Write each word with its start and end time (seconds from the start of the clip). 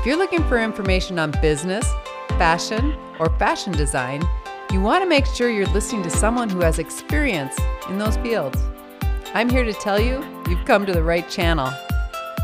If 0.00 0.06
you're 0.06 0.16
looking 0.16 0.42
for 0.44 0.58
information 0.58 1.18
on 1.18 1.30
business, 1.42 1.86
fashion, 2.38 2.96
or 3.18 3.28
fashion 3.38 3.74
design, 3.74 4.26
you 4.72 4.80
want 4.80 5.04
to 5.04 5.06
make 5.06 5.26
sure 5.26 5.50
you're 5.50 5.66
listening 5.66 6.02
to 6.04 6.08
someone 6.08 6.48
who 6.48 6.60
has 6.60 6.78
experience 6.78 7.54
in 7.90 7.98
those 7.98 8.16
fields. 8.16 8.58
I'm 9.34 9.50
here 9.50 9.62
to 9.62 9.74
tell 9.74 10.00
you 10.00 10.24
you've 10.48 10.64
come 10.64 10.86
to 10.86 10.92
the 10.94 11.02
right 11.02 11.28
channel. 11.28 11.70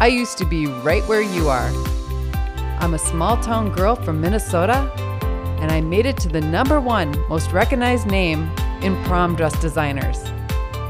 I 0.02 0.08
used 0.08 0.36
to 0.36 0.44
be 0.44 0.66
right 0.66 1.02
where 1.04 1.22
you 1.22 1.48
are. 1.48 1.70
I'm 2.78 2.92
a 2.92 2.98
small 2.98 3.38
town 3.38 3.72
girl 3.72 3.96
from 3.96 4.20
Minnesota, 4.20 4.92
and 5.62 5.72
I 5.72 5.80
made 5.80 6.04
it 6.04 6.18
to 6.18 6.28
the 6.28 6.42
number 6.42 6.78
one 6.78 7.18
most 7.26 7.52
recognized 7.52 8.06
name 8.06 8.50
in 8.82 9.02
prom 9.04 9.34
dress 9.34 9.58
designers. 9.62 10.18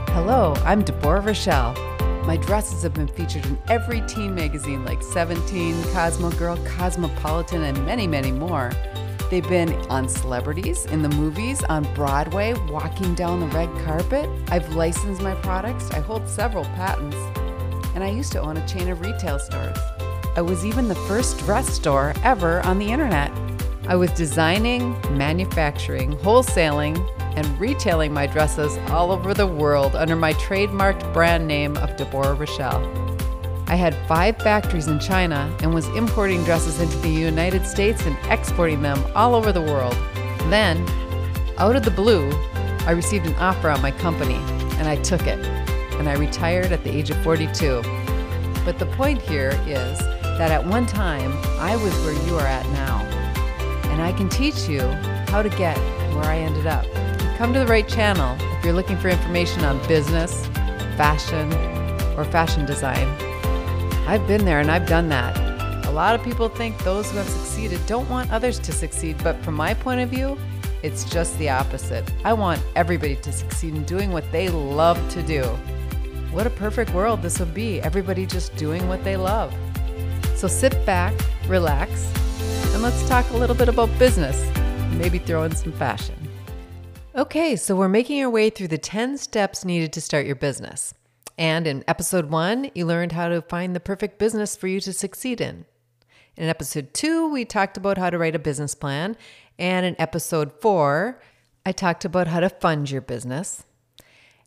Hello, 0.08 0.52
I'm 0.64 0.82
Debora 0.82 1.22
Rachelle. 1.22 1.85
My 2.26 2.36
dresses 2.36 2.82
have 2.82 2.92
been 2.92 3.06
featured 3.06 3.46
in 3.46 3.56
every 3.68 4.00
teen 4.00 4.34
magazine 4.34 4.84
like 4.84 5.00
17, 5.00 5.80
Cosmo 5.92 6.32
Girl, 6.32 6.56
Cosmopolitan, 6.66 7.62
and 7.62 7.86
many, 7.86 8.08
many 8.08 8.32
more. 8.32 8.72
They've 9.30 9.48
been 9.48 9.72
on 9.88 10.08
celebrities, 10.08 10.86
in 10.86 11.02
the 11.02 11.08
movies, 11.08 11.62
on 11.62 11.84
Broadway, 11.94 12.54
walking 12.68 13.14
down 13.14 13.38
the 13.38 13.46
red 13.46 13.68
carpet. 13.84 14.28
I've 14.48 14.74
licensed 14.74 15.22
my 15.22 15.36
products. 15.36 15.92
I 15.92 16.00
hold 16.00 16.28
several 16.28 16.64
patents. 16.64 17.16
And 17.94 18.02
I 18.02 18.10
used 18.10 18.32
to 18.32 18.40
own 18.40 18.56
a 18.56 18.66
chain 18.66 18.88
of 18.88 19.00
retail 19.00 19.38
stores. 19.38 19.78
I 20.34 20.40
was 20.40 20.64
even 20.64 20.88
the 20.88 20.96
first 20.96 21.38
dress 21.38 21.68
store 21.72 22.12
ever 22.24 22.60
on 22.62 22.80
the 22.80 22.90
internet. 22.90 23.30
I 23.86 23.94
was 23.94 24.10
designing, 24.10 25.00
manufacturing, 25.16 26.16
wholesaling, 26.16 26.96
and 27.36 27.60
retailing 27.60 28.12
my 28.12 28.26
dresses 28.26 28.78
all 28.90 29.12
over 29.12 29.34
the 29.34 29.46
world 29.46 29.94
under 29.94 30.16
my 30.16 30.32
trademarked 30.34 31.12
brand 31.12 31.46
name 31.46 31.76
of 31.76 31.90
Debora 31.96 32.36
Rachelle. 32.36 33.06
I 33.68 33.74
had 33.74 33.94
five 34.06 34.38
factories 34.38 34.86
in 34.86 34.98
China 34.98 35.54
and 35.60 35.74
was 35.74 35.86
importing 35.88 36.42
dresses 36.44 36.80
into 36.80 36.96
the 36.98 37.10
United 37.10 37.66
States 37.66 38.06
and 38.06 38.16
exporting 38.30 38.80
them 38.80 39.04
all 39.14 39.34
over 39.34 39.52
the 39.52 39.60
world. 39.60 39.96
Then, 40.50 40.78
out 41.58 41.76
of 41.76 41.84
the 41.84 41.90
blue, 41.90 42.30
I 42.86 42.92
received 42.92 43.26
an 43.26 43.34
offer 43.36 43.68
on 43.68 43.82
my 43.82 43.90
company 43.90 44.36
and 44.78 44.88
I 44.88 44.96
took 44.96 45.22
it. 45.26 45.44
And 45.98 46.08
I 46.08 46.14
retired 46.14 46.72
at 46.72 46.84
the 46.84 46.90
age 46.90 47.10
of 47.10 47.16
42. 47.22 47.82
But 48.64 48.78
the 48.78 48.86
point 48.96 49.20
here 49.20 49.58
is 49.66 49.98
that 49.98 50.50
at 50.50 50.64
one 50.64 50.86
time, 50.86 51.32
I 51.58 51.76
was 51.76 51.92
where 52.04 52.26
you 52.26 52.36
are 52.36 52.46
at 52.46 52.66
now. 52.70 53.00
And 53.90 54.00
I 54.00 54.12
can 54.12 54.28
teach 54.28 54.68
you 54.68 54.80
how 55.28 55.42
to 55.42 55.48
get 55.48 55.76
where 56.14 56.24
I 56.24 56.38
ended 56.38 56.66
up 56.66 56.84
come 57.36 57.52
to 57.52 57.58
the 57.58 57.66
right 57.66 57.86
channel 57.86 58.34
if 58.56 58.64
you're 58.64 58.72
looking 58.72 58.96
for 58.96 59.10
information 59.10 59.62
on 59.62 59.78
business, 59.86 60.46
fashion, 60.96 61.52
or 62.16 62.24
fashion 62.24 62.64
design. 62.64 63.06
I've 64.08 64.26
been 64.26 64.46
there 64.46 64.60
and 64.60 64.70
I've 64.70 64.86
done 64.86 65.10
that. 65.10 65.36
A 65.86 65.90
lot 65.90 66.14
of 66.14 66.24
people 66.24 66.48
think 66.48 66.78
those 66.78 67.10
who 67.10 67.18
have 67.18 67.28
succeeded 67.28 67.84
don't 67.86 68.08
want 68.08 68.32
others 68.32 68.58
to 68.60 68.72
succeed, 68.72 69.22
but 69.22 69.36
from 69.44 69.52
my 69.52 69.74
point 69.74 70.00
of 70.00 70.08
view, 70.08 70.38
it's 70.82 71.04
just 71.04 71.36
the 71.38 71.50
opposite. 71.50 72.10
I 72.24 72.32
want 72.32 72.62
everybody 72.74 73.16
to 73.16 73.32
succeed 73.32 73.74
in 73.74 73.84
doing 73.84 74.12
what 74.12 74.24
they 74.32 74.48
love 74.48 74.98
to 75.10 75.22
do. 75.22 75.42
What 76.32 76.46
a 76.46 76.50
perfect 76.50 76.94
world 76.94 77.20
this 77.20 77.38
would 77.38 77.52
be, 77.52 77.82
everybody 77.82 78.24
just 78.24 78.56
doing 78.56 78.88
what 78.88 79.04
they 79.04 79.18
love. 79.18 79.54
So 80.36 80.48
sit 80.48 80.86
back, 80.86 81.12
relax, 81.48 82.10
and 82.72 82.82
let's 82.82 83.06
talk 83.06 83.28
a 83.30 83.36
little 83.36 83.56
bit 83.56 83.68
about 83.68 83.90
business, 83.98 84.42
maybe 84.92 85.18
throw 85.18 85.42
in 85.42 85.54
some 85.54 85.72
fashion. 85.72 86.25
Okay, 87.16 87.56
so 87.56 87.74
we're 87.74 87.88
making 87.88 88.22
our 88.22 88.28
way 88.28 88.50
through 88.50 88.68
the 88.68 88.76
10 88.76 89.16
steps 89.16 89.64
needed 89.64 89.90
to 89.94 90.02
start 90.02 90.26
your 90.26 90.36
business. 90.36 90.92
And 91.38 91.66
in 91.66 91.82
episode 91.88 92.26
one, 92.28 92.70
you 92.74 92.84
learned 92.84 93.12
how 93.12 93.28
to 93.28 93.40
find 93.40 93.74
the 93.74 93.80
perfect 93.80 94.18
business 94.18 94.54
for 94.54 94.66
you 94.66 94.80
to 94.80 94.92
succeed 94.92 95.40
in. 95.40 95.64
In 96.36 96.46
episode 96.50 96.92
two, 96.92 97.26
we 97.32 97.46
talked 97.46 97.78
about 97.78 97.96
how 97.96 98.10
to 98.10 98.18
write 98.18 98.34
a 98.34 98.38
business 98.38 98.74
plan. 98.74 99.16
And 99.58 99.86
in 99.86 99.96
episode 99.98 100.60
four, 100.60 101.22
I 101.64 101.72
talked 101.72 102.04
about 102.04 102.26
how 102.26 102.40
to 102.40 102.50
fund 102.50 102.90
your 102.90 103.00
business. 103.00 103.64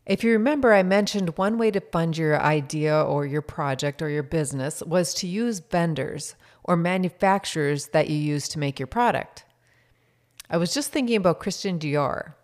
If 0.06 0.22
you 0.22 0.30
remember, 0.30 0.72
I 0.72 0.84
mentioned 0.84 1.36
one 1.36 1.58
way 1.58 1.72
to 1.72 1.80
fund 1.80 2.16
your 2.16 2.40
idea 2.40 3.02
or 3.02 3.26
your 3.26 3.42
project 3.42 4.00
or 4.00 4.10
your 4.10 4.22
business 4.22 4.80
was 4.86 5.12
to 5.14 5.26
use 5.26 5.58
vendors 5.58 6.36
or 6.62 6.76
manufacturers 6.76 7.88
that 7.88 8.08
you 8.08 8.16
use 8.16 8.46
to 8.50 8.60
make 8.60 8.78
your 8.78 8.86
product. 8.86 9.44
I 10.48 10.56
was 10.56 10.72
just 10.72 10.92
thinking 10.92 11.16
about 11.16 11.40
Christian 11.40 11.76
Dior. 11.76 12.34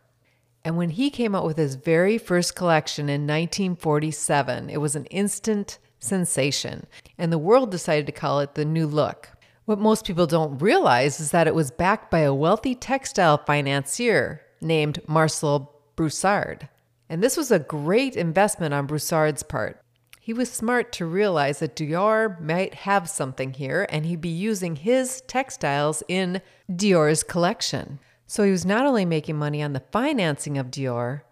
And 0.66 0.76
when 0.76 0.90
he 0.90 1.10
came 1.10 1.36
out 1.36 1.46
with 1.46 1.58
his 1.58 1.76
very 1.76 2.18
first 2.18 2.56
collection 2.56 3.08
in 3.08 3.20
1947, 3.20 4.68
it 4.68 4.80
was 4.80 4.96
an 4.96 5.04
instant 5.06 5.78
sensation, 6.00 6.88
and 7.16 7.32
the 7.32 7.38
world 7.38 7.70
decided 7.70 8.04
to 8.06 8.12
call 8.12 8.40
it 8.40 8.56
the 8.56 8.64
New 8.64 8.88
Look. 8.88 9.30
What 9.66 9.78
most 9.78 10.04
people 10.04 10.26
don't 10.26 10.58
realize 10.58 11.20
is 11.20 11.30
that 11.30 11.46
it 11.46 11.54
was 11.54 11.70
backed 11.70 12.10
by 12.10 12.18
a 12.18 12.34
wealthy 12.34 12.74
textile 12.74 13.38
financier 13.38 14.40
named 14.60 14.98
Marcel 15.06 15.72
Boussac. 15.96 16.68
And 17.08 17.22
this 17.22 17.36
was 17.36 17.52
a 17.52 17.60
great 17.60 18.16
investment 18.16 18.74
on 18.74 18.88
Boussac's 18.88 19.44
part. 19.44 19.80
He 20.18 20.32
was 20.32 20.50
smart 20.50 20.90
to 20.94 21.06
realize 21.06 21.60
that 21.60 21.76
Dior 21.76 22.40
might 22.40 22.74
have 22.74 23.08
something 23.08 23.52
here 23.52 23.86
and 23.88 24.04
he'd 24.04 24.20
be 24.20 24.28
using 24.30 24.74
his 24.74 25.20
textiles 25.28 26.02
in 26.08 26.42
Dior's 26.68 27.22
collection. 27.22 28.00
So 28.26 28.42
he 28.42 28.50
was 28.50 28.66
not 28.66 28.86
only 28.86 29.04
making 29.04 29.36
money 29.36 29.62
on 29.62 29.72
the 29.72 29.84
financing 29.92 30.58
of 30.58 30.70
Dior, 30.70 31.22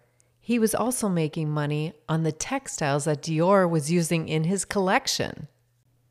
he 0.40 0.58
was 0.58 0.74
also 0.74 1.08
making 1.08 1.50
money 1.50 1.94
on 2.08 2.22
the 2.22 2.32
textiles 2.32 3.06
that 3.06 3.22
Dior 3.22 3.68
was 3.68 3.90
using 3.90 4.28
in 4.28 4.44
his 4.44 4.64
collection. 4.64 5.48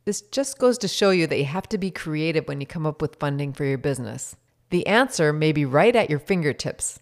This 0.05 0.21
just 0.21 0.59
goes 0.59 0.77
to 0.79 0.87
show 0.87 1.11
you 1.11 1.27
that 1.27 1.37
you 1.37 1.45
have 1.45 1.69
to 1.69 1.77
be 1.77 1.91
creative 1.91 2.47
when 2.47 2.59
you 2.59 2.67
come 2.67 2.85
up 2.85 3.01
with 3.01 3.19
funding 3.19 3.53
for 3.53 3.63
your 3.63 3.77
business. 3.77 4.35
The 4.71 4.87
answer 4.87 5.31
may 5.31 5.51
be 5.51 5.65
right 5.65 5.95
at 5.95 6.09
your 6.09 6.19
fingertips, 6.19 6.99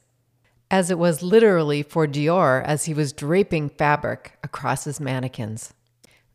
as 0.69 0.91
it 0.91 0.99
was 0.99 1.23
literally 1.23 1.81
for 1.81 2.05
Dior 2.05 2.63
as 2.63 2.85
he 2.85 2.93
was 2.93 3.13
draping 3.13 3.69
fabric 3.69 4.37
across 4.43 4.83
his 4.83 4.99
mannequins. 4.99 5.73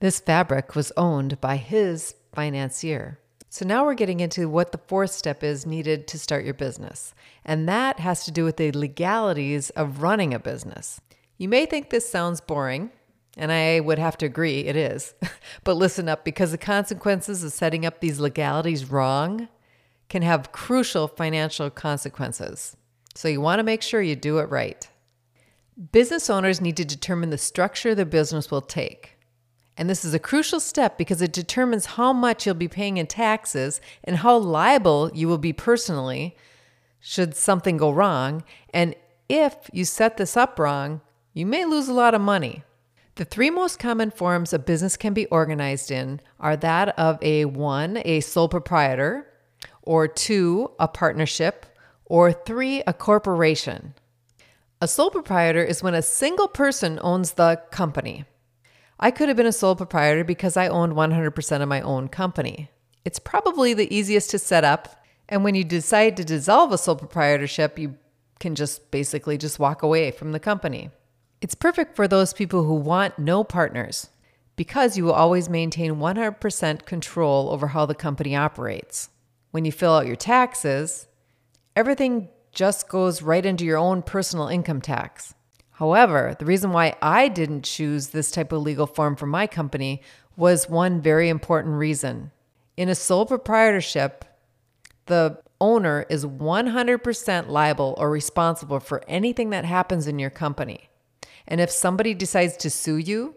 This 0.00 0.18
fabric 0.18 0.74
was 0.74 0.92
owned 0.96 1.40
by 1.40 1.56
his 1.56 2.14
financier. 2.34 3.20
So 3.56 3.64
now 3.64 3.86
we're 3.86 3.94
getting 3.94 4.20
into 4.20 4.50
what 4.50 4.72
the 4.72 4.80
fourth 4.86 5.12
step 5.12 5.42
is 5.42 5.64
needed 5.64 6.06
to 6.08 6.18
start 6.18 6.44
your 6.44 6.52
business. 6.52 7.14
And 7.42 7.66
that 7.66 8.00
has 8.00 8.26
to 8.26 8.30
do 8.30 8.44
with 8.44 8.58
the 8.58 8.70
legalities 8.70 9.70
of 9.70 10.02
running 10.02 10.34
a 10.34 10.38
business. 10.38 11.00
You 11.38 11.48
may 11.48 11.64
think 11.64 11.88
this 11.88 12.06
sounds 12.06 12.42
boring, 12.42 12.90
and 13.34 13.50
I 13.50 13.80
would 13.80 13.98
have 13.98 14.18
to 14.18 14.26
agree 14.26 14.66
it 14.66 14.76
is. 14.76 15.14
but 15.64 15.78
listen 15.78 16.06
up 16.06 16.22
because 16.22 16.50
the 16.50 16.58
consequences 16.58 17.42
of 17.42 17.50
setting 17.50 17.86
up 17.86 18.00
these 18.00 18.20
legalities 18.20 18.90
wrong 18.90 19.48
can 20.10 20.20
have 20.20 20.52
crucial 20.52 21.08
financial 21.08 21.70
consequences. 21.70 22.76
So 23.14 23.26
you 23.26 23.40
want 23.40 23.60
to 23.60 23.64
make 23.64 23.80
sure 23.80 24.02
you 24.02 24.16
do 24.16 24.36
it 24.36 24.50
right. 24.50 24.86
Business 25.92 26.28
owners 26.28 26.60
need 26.60 26.76
to 26.76 26.84
determine 26.84 27.30
the 27.30 27.38
structure 27.38 27.94
their 27.94 28.04
business 28.04 28.50
will 28.50 28.60
take. 28.60 29.15
And 29.76 29.90
this 29.90 30.04
is 30.04 30.14
a 30.14 30.18
crucial 30.18 30.60
step 30.60 30.96
because 30.96 31.20
it 31.20 31.32
determines 31.32 31.86
how 31.86 32.12
much 32.12 32.46
you'll 32.46 32.54
be 32.54 32.68
paying 32.68 32.96
in 32.96 33.06
taxes 33.06 33.80
and 34.02 34.16
how 34.18 34.36
liable 34.36 35.10
you 35.12 35.28
will 35.28 35.38
be 35.38 35.52
personally 35.52 36.36
should 36.98 37.36
something 37.36 37.76
go 37.76 37.90
wrong. 37.90 38.42
And 38.72 38.94
if 39.28 39.54
you 39.72 39.84
set 39.84 40.16
this 40.16 40.36
up 40.36 40.58
wrong, 40.58 41.02
you 41.34 41.44
may 41.44 41.64
lose 41.64 41.88
a 41.88 41.94
lot 41.94 42.14
of 42.14 42.20
money. 42.20 42.62
The 43.16 43.24
three 43.24 43.50
most 43.50 43.78
common 43.78 44.10
forms 44.10 44.52
a 44.52 44.58
business 44.58 44.96
can 44.96 45.14
be 45.14 45.26
organized 45.26 45.90
in 45.90 46.20
are 46.40 46.56
that 46.56 46.98
of 46.98 47.18
a 47.22 47.44
one, 47.46 48.02
a 48.04 48.20
sole 48.20 48.48
proprietor, 48.48 49.26
or 49.82 50.08
two, 50.08 50.70
a 50.78 50.88
partnership, 50.88 51.66
or 52.04 52.32
three, 52.32 52.82
a 52.86 52.92
corporation. 52.92 53.94
A 54.80 54.88
sole 54.88 55.10
proprietor 55.10 55.64
is 55.64 55.82
when 55.82 55.94
a 55.94 56.02
single 56.02 56.48
person 56.48 56.98
owns 57.02 57.32
the 57.32 57.62
company. 57.70 58.24
I 58.98 59.10
could 59.10 59.28
have 59.28 59.36
been 59.36 59.46
a 59.46 59.52
sole 59.52 59.76
proprietor 59.76 60.24
because 60.24 60.56
I 60.56 60.68
owned 60.68 60.94
100% 60.94 61.62
of 61.62 61.68
my 61.68 61.80
own 61.82 62.08
company. 62.08 62.70
It's 63.04 63.18
probably 63.18 63.74
the 63.74 63.94
easiest 63.94 64.30
to 64.30 64.38
set 64.38 64.64
up. 64.64 65.04
And 65.28 65.44
when 65.44 65.54
you 65.54 65.64
decide 65.64 66.16
to 66.16 66.24
dissolve 66.24 66.72
a 66.72 66.78
sole 66.78 66.96
proprietorship, 66.96 67.78
you 67.78 67.96
can 68.40 68.54
just 68.54 68.90
basically 68.90 69.38
just 69.38 69.58
walk 69.58 69.82
away 69.82 70.10
from 70.10 70.32
the 70.32 70.40
company. 70.40 70.90
It's 71.40 71.54
perfect 71.54 71.94
for 71.94 72.08
those 72.08 72.32
people 72.32 72.64
who 72.64 72.74
want 72.74 73.18
no 73.18 73.44
partners 73.44 74.08
because 74.56 74.96
you 74.96 75.04
will 75.04 75.12
always 75.12 75.50
maintain 75.50 75.96
100% 75.96 76.86
control 76.86 77.50
over 77.50 77.68
how 77.68 77.84
the 77.84 77.94
company 77.94 78.34
operates. 78.34 79.10
When 79.50 79.64
you 79.64 79.72
fill 79.72 79.94
out 79.94 80.06
your 80.06 80.16
taxes, 80.16 81.06
everything 81.74 82.30
just 82.52 82.88
goes 82.88 83.20
right 83.20 83.44
into 83.44 83.66
your 83.66 83.76
own 83.76 84.02
personal 84.02 84.48
income 84.48 84.80
tax. 84.80 85.34
However, 85.76 86.34
the 86.38 86.46
reason 86.46 86.72
why 86.72 86.96
I 87.02 87.28
didn't 87.28 87.64
choose 87.64 88.08
this 88.08 88.30
type 88.30 88.50
of 88.50 88.62
legal 88.62 88.86
form 88.86 89.14
for 89.14 89.26
my 89.26 89.46
company 89.46 90.00
was 90.34 90.70
one 90.70 91.02
very 91.02 91.28
important 91.28 91.74
reason. 91.74 92.30
In 92.78 92.88
a 92.88 92.94
sole 92.94 93.26
proprietorship, 93.26 94.24
the 95.04 95.38
owner 95.60 96.06
is 96.08 96.24
100% 96.24 97.48
liable 97.48 97.94
or 97.98 98.10
responsible 98.10 98.80
for 98.80 99.04
anything 99.06 99.50
that 99.50 99.66
happens 99.66 100.06
in 100.06 100.18
your 100.18 100.30
company. 100.30 100.88
And 101.46 101.60
if 101.60 101.70
somebody 101.70 102.14
decides 102.14 102.56
to 102.58 102.70
sue 102.70 102.96
you, 102.96 103.34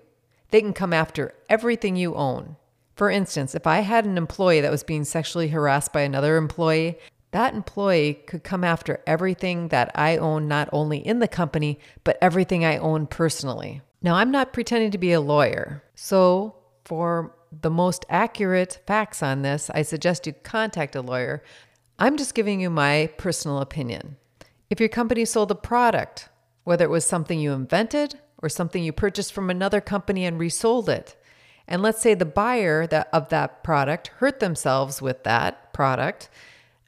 they 0.52 0.62
can 0.62 0.74
come 0.74 0.94
after 0.94 1.36
everything 1.50 1.98
you 1.98 2.16
own. 2.16 2.56
For 2.96 3.10
instance, 3.10 3.54
if 3.54 3.68
I 3.68 3.80
had 3.80 4.06
an 4.06 4.18
employee 4.18 4.62
that 4.62 4.72
was 4.72 4.84
being 4.84 5.04
sexually 5.04 5.50
harassed 5.50 5.92
by 5.92 6.02
another 6.02 6.38
employee, 6.38 7.00
that 7.32 7.54
employee 7.54 8.16
could 8.26 8.44
come 8.44 8.64
after 8.64 9.02
everything 9.06 9.68
that 9.68 9.92
I 9.94 10.18
own, 10.18 10.48
not 10.48 10.70
only 10.72 10.98
in 10.98 11.20
the 11.20 11.28
company, 11.28 11.80
but 12.04 12.18
everything 12.22 12.66
I 12.66 12.78
own 12.78 13.08
personally. 13.08 13.82
Now, 14.02 14.16
I'm 14.16 14.32
not 14.32 14.54
pretending 14.54 14.92
to 14.92 14.98
be 14.98 15.12
a 15.12 15.22
lawyer. 15.22 15.84
So, 15.94 16.56
for 16.86 17.36
the 17.52 17.70
most 17.70 18.06
accurate 18.10 18.82
facts 18.88 19.22
on 19.22 19.42
this, 19.42 19.70
I 19.74 19.82
suggest 19.82 20.26
you 20.26 20.34
contact 20.34 20.96
a 20.96 21.02
lawyer. 21.02 21.44
I'm 22.00 22.18
just 22.18 22.34
giving 22.34 22.62
you 22.62 22.70
my 22.70 23.12
personal 23.18 23.60
opinion. 23.60 24.16
If 24.70 24.80
your 24.80 24.90
company 24.90 25.26
sold 25.26 25.52
a 25.52 25.56
product, 25.56 26.30
whether 26.64 26.86
it 26.86 26.90
was 26.90 27.06
something 27.06 27.40
you 27.40 27.52
invented 27.52 28.20
or 28.42 28.50
something 28.50 28.84
you 28.84 28.94
purchased 28.94 29.34
from 29.34 29.50
another 29.50 29.82
company 29.82 30.26
and 30.26 30.40
resold 30.40 30.90
it, 30.90 31.16
and 31.68 31.82
let's 31.82 32.02
say 32.02 32.14
the 32.14 32.26
buyer 32.26 32.88
that, 32.88 33.10
of 33.14 33.30
that 33.30 33.64
product 33.64 34.08
hurt 34.18 34.40
themselves 34.40 35.02
with 35.02 35.24
that 35.24 35.74
product, 35.74 36.30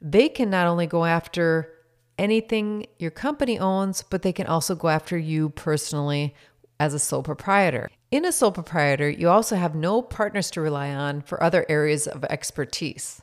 they 0.02 0.28
can 0.28 0.50
not 0.50 0.66
only 0.66 0.86
go 0.86 1.04
after 1.04 1.72
anything 2.18 2.86
your 2.98 3.10
company 3.10 3.58
owns, 3.58 4.02
but 4.02 4.22
they 4.22 4.32
can 4.32 4.46
also 4.46 4.74
go 4.74 4.88
after 4.88 5.16
you 5.16 5.50
personally 5.50 6.34
as 6.78 6.92
a 6.92 6.98
sole 6.98 7.22
proprietor. 7.22 7.90
In 8.10 8.24
a 8.24 8.32
sole 8.32 8.52
proprietor, 8.52 9.08
you 9.08 9.28
also 9.28 9.56
have 9.56 9.74
no 9.74 10.02
partners 10.02 10.50
to 10.50 10.60
rely 10.60 10.90
on 10.90 11.22
for 11.22 11.42
other 11.42 11.64
areas 11.68 12.06
of 12.06 12.24
expertise. 12.24 13.22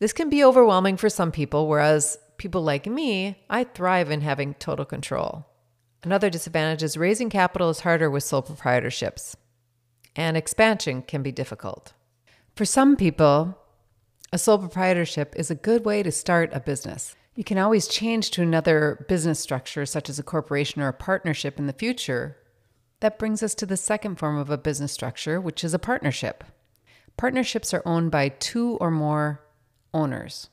This 0.00 0.12
can 0.12 0.28
be 0.28 0.44
overwhelming 0.44 0.96
for 0.96 1.08
some 1.08 1.32
people, 1.32 1.68
whereas 1.68 2.18
people 2.36 2.62
like 2.62 2.86
me, 2.86 3.42
I 3.48 3.64
thrive 3.64 4.10
in 4.10 4.20
having 4.20 4.54
total 4.54 4.84
control. 4.84 5.46
Another 6.02 6.28
disadvantage 6.28 6.82
is 6.82 6.96
raising 6.96 7.30
capital 7.30 7.70
is 7.70 7.80
harder 7.80 8.10
with 8.10 8.24
sole 8.24 8.42
proprietorships 8.42 9.36
and 10.16 10.36
expansion 10.36 11.02
can 11.02 11.22
be 11.22 11.32
difficult. 11.32 11.92
For 12.54 12.64
some 12.64 12.96
people, 12.96 13.58
a 14.32 14.38
sole 14.38 14.58
proprietorship 14.58 15.34
is 15.36 15.50
a 15.50 15.54
good 15.54 15.84
way 15.84 16.02
to 16.02 16.10
start 16.10 16.50
a 16.54 16.60
business. 16.60 17.14
You 17.34 17.44
can 17.44 17.58
always 17.58 17.86
change 17.86 18.30
to 18.30 18.42
another 18.42 19.04
business 19.08 19.38
structure, 19.38 19.84
such 19.84 20.08
as 20.08 20.18
a 20.18 20.22
corporation 20.22 20.80
or 20.80 20.88
a 20.88 20.94
partnership 20.94 21.58
in 21.58 21.66
the 21.66 21.74
future. 21.74 22.38
That 23.00 23.18
brings 23.18 23.42
us 23.42 23.54
to 23.56 23.66
the 23.66 23.76
second 23.76 24.16
form 24.16 24.38
of 24.38 24.48
a 24.48 24.56
business 24.56 24.92
structure, 24.92 25.38
which 25.38 25.62
is 25.62 25.74
a 25.74 25.78
partnership. 25.78 26.44
Partnerships 27.18 27.74
are 27.74 27.82
owned 27.84 28.10
by 28.10 28.30
two 28.30 28.78
or 28.80 28.90
more 28.90 29.42
owners, 29.92 30.48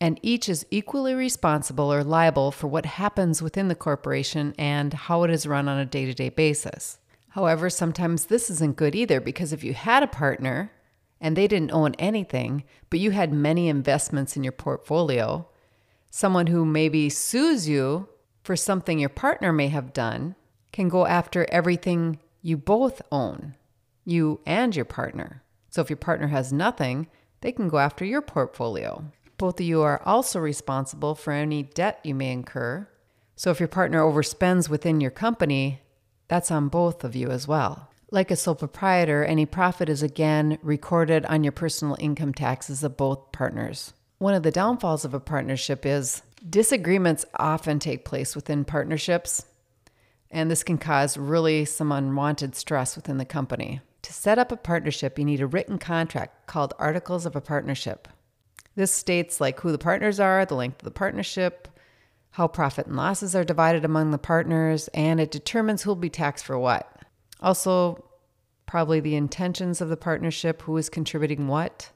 and 0.00 0.20
each 0.22 0.48
is 0.48 0.64
equally 0.70 1.14
responsible 1.14 1.92
or 1.92 2.04
liable 2.04 2.52
for 2.52 2.68
what 2.68 2.86
happens 2.86 3.42
within 3.42 3.66
the 3.66 3.74
corporation 3.74 4.54
and 4.56 4.94
how 4.94 5.24
it 5.24 5.30
is 5.30 5.44
run 5.44 5.68
on 5.68 5.78
a 5.78 5.84
day 5.84 6.04
to 6.04 6.14
day 6.14 6.28
basis. 6.28 6.98
However, 7.30 7.68
sometimes 7.68 8.26
this 8.26 8.48
isn't 8.48 8.76
good 8.76 8.94
either 8.94 9.20
because 9.20 9.52
if 9.52 9.64
you 9.64 9.74
had 9.74 10.04
a 10.04 10.08
partner 10.08 10.70
and 11.20 11.36
they 11.36 11.46
didn't 11.48 11.72
own 11.72 11.94
anything, 11.98 12.64
but 12.90 13.00
you 13.00 13.10
had 13.10 13.32
many 13.32 13.68
investments 13.68 14.36
in 14.36 14.44
your 14.44 14.52
portfolio, 14.52 15.48
someone 16.10 16.46
who 16.48 16.64
maybe 16.64 17.08
sues 17.08 17.68
you 17.68 18.08
for 18.42 18.56
something 18.56 18.98
your 18.98 19.08
partner 19.08 19.52
may 19.52 19.68
have 19.68 19.92
done 19.92 20.34
can 20.72 20.88
go 20.88 21.06
after 21.06 21.46
everything 21.50 22.18
you 22.40 22.56
both 22.56 23.02
own, 23.10 23.54
you 24.04 24.40
and 24.46 24.74
your 24.74 24.84
partner. 24.84 25.42
So 25.70 25.82
if 25.82 25.90
your 25.90 25.96
partner 25.96 26.28
has 26.28 26.52
nothing, 26.52 27.08
they 27.40 27.52
can 27.52 27.68
go 27.68 27.78
after 27.78 28.04
your 28.04 28.22
portfolio. 28.22 29.04
Both 29.36 29.60
of 29.60 29.66
you 29.66 29.82
are 29.82 30.02
also 30.04 30.40
responsible 30.40 31.14
for 31.14 31.32
any 31.32 31.62
debt 31.62 32.00
you 32.02 32.14
may 32.14 32.32
incur. 32.32 32.88
So 33.36 33.50
if 33.50 33.60
your 33.60 33.68
partner 33.68 34.00
overspends 34.00 34.68
within 34.68 35.00
your 35.00 35.10
company, 35.10 35.82
that's 36.26 36.50
on 36.50 36.68
both 36.68 37.04
of 37.04 37.14
you 37.14 37.28
as 37.30 37.46
well. 37.46 37.90
Like 38.10 38.30
a 38.30 38.36
sole 38.36 38.54
proprietor, 38.54 39.22
any 39.22 39.44
profit 39.44 39.90
is 39.90 40.02
again 40.02 40.58
recorded 40.62 41.26
on 41.26 41.44
your 41.44 41.52
personal 41.52 41.94
income 42.00 42.32
taxes 42.32 42.82
of 42.82 42.96
both 42.96 43.32
partners. 43.32 43.92
One 44.16 44.32
of 44.32 44.42
the 44.42 44.50
downfalls 44.50 45.04
of 45.04 45.12
a 45.12 45.20
partnership 45.20 45.84
is 45.84 46.22
disagreements 46.48 47.26
often 47.34 47.78
take 47.78 48.06
place 48.06 48.34
within 48.34 48.64
partnerships, 48.64 49.44
and 50.30 50.50
this 50.50 50.62
can 50.62 50.78
cause 50.78 51.18
really 51.18 51.66
some 51.66 51.92
unwanted 51.92 52.56
stress 52.56 52.96
within 52.96 53.18
the 53.18 53.26
company. 53.26 53.82
To 54.02 54.12
set 54.14 54.38
up 54.38 54.52
a 54.52 54.56
partnership, 54.56 55.18
you 55.18 55.26
need 55.26 55.42
a 55.42 55.46
written 55.46 55.76
contract 55.76 56.46
called 56.46 56.72
Articles 56.78 57.26
of 57.26 57.36
a 57.36 57.42
Partnership. 57.42 58.08
This 58.74 58.90
states 58.90 59.38
like 59.38 59.60
who 59.60 59.70
the 59.70 59.76
partners 59.76 60.18
are, 60.18 60.46
the 60.46 60.54
length 60.54 60.80
of 60.80 60.84
the 60.84 60.90
partnership, 60.90 61.68
how 62.30 62.48
profit 62.48 62.86
and 62.86 62.96
losses 62.96 63.36
are 63.36 63.44
divided 63.44 63.84
among 63.84 64.12
the 64.12 64.18
partners, 64.18 64.88
and 64.94 65.20
it 65.20 65.30
determines 65.30 65.82
who'll 65.82 65.94
be 65.94 66.08
taxed 66.08 66.46
for 66.46 66.58
what. 66.58 66.90
Also, 67.40 68.04
probably 68.66 69.00
the 69.00 69.16
intentions 69.16 69.80
of 69.80 69.88
the 69.88 69.96
partnership, 69.96 70.62
who 70.62 70.76
is 70.76 70.88
contributing 70.88 71.48
what. 71.48 71.90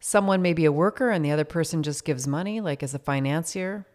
Someone 0.00 0.42
may 0.42 0.52
be 0.52 0.64
a 0.64 0.72
worker 0.72 1.10
and 1.10 1.24
the 1.24 1.30
other 1.30 1.44
person 1.44 1.82
just 1.82 2.04
gives 2.04 2.26
money, 2.26 2.60
like 2.60 2.82
as 2.82 2.94
a 2.94 2.98
financier. 2.98 3.86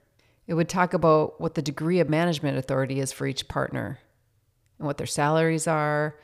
It 0.47 0.55
would 0.55 0.67
talk 0.67 0.93
about 0.93 1.39
what 1.39 1.55
the 1.55 1.61
degree 1.61 1.99
of 1.99 2.09
management 2.09 2.57
authority 2.57 2.99
is 2.99 3.11
for 3.13 3.25
each 3.25 3.47
partner 3.47 3.99
and 4.77 4.85
what 4.85 4.97
their 4.97 5.07
salaries 5.07 5.67
are, 5.67 6.19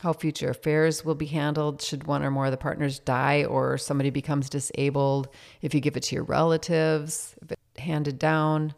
how 0.00 0.12
future 0.12 0.50
affairs 0.50 1.04
will 1.04 1.14
be 1.14 1.26
handled 1.26 1.82
should 1.82 2.06
one 2.06 2.22
or 2.22 2.30
more 2.30 2.46
of 2.46 2.52
the 2.52 2.56
partners 2.56 3.00
die 3.00 3.44
or 3.44 3.76
somebody 3.76 4.10
becomes 4.10 4.48
disabled, 4.48 5.28
if 5.60 5.74
you 5.74 5.80
give 5.80 5.96
it 5.96 6.04
to 6.04 6.14
your 6.14 6.24
relatives, 6.24 7.34
if 7.42 7.52
it's 7.52 7.80
handed 7.80 8.18
down, 8.18 8.74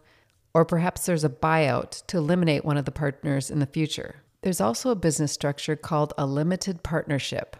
or 0.55 0.65
perhaps 0.65 1.07
there's 1.07 1.25
a 1.25 1.29
buyout 1.29 2.05
to 2.07 2.17
eliminate 2.17 2.65
one 2.65 2.77
of 2.77 2.85
the 2.87 2.91
partners 2.91 3.51
in 3.51 3.59
the 3.59 3.67
future. 3.67 4.22
There's 4.43 4.61
also 4.61 4.91
a 4.91 4.97
business 4.97 5.33
structure 5.33 5.77
called 5.77 6.13
a 6.19 6.27
limited 6.27 6.83
partnership. 6.83 7.57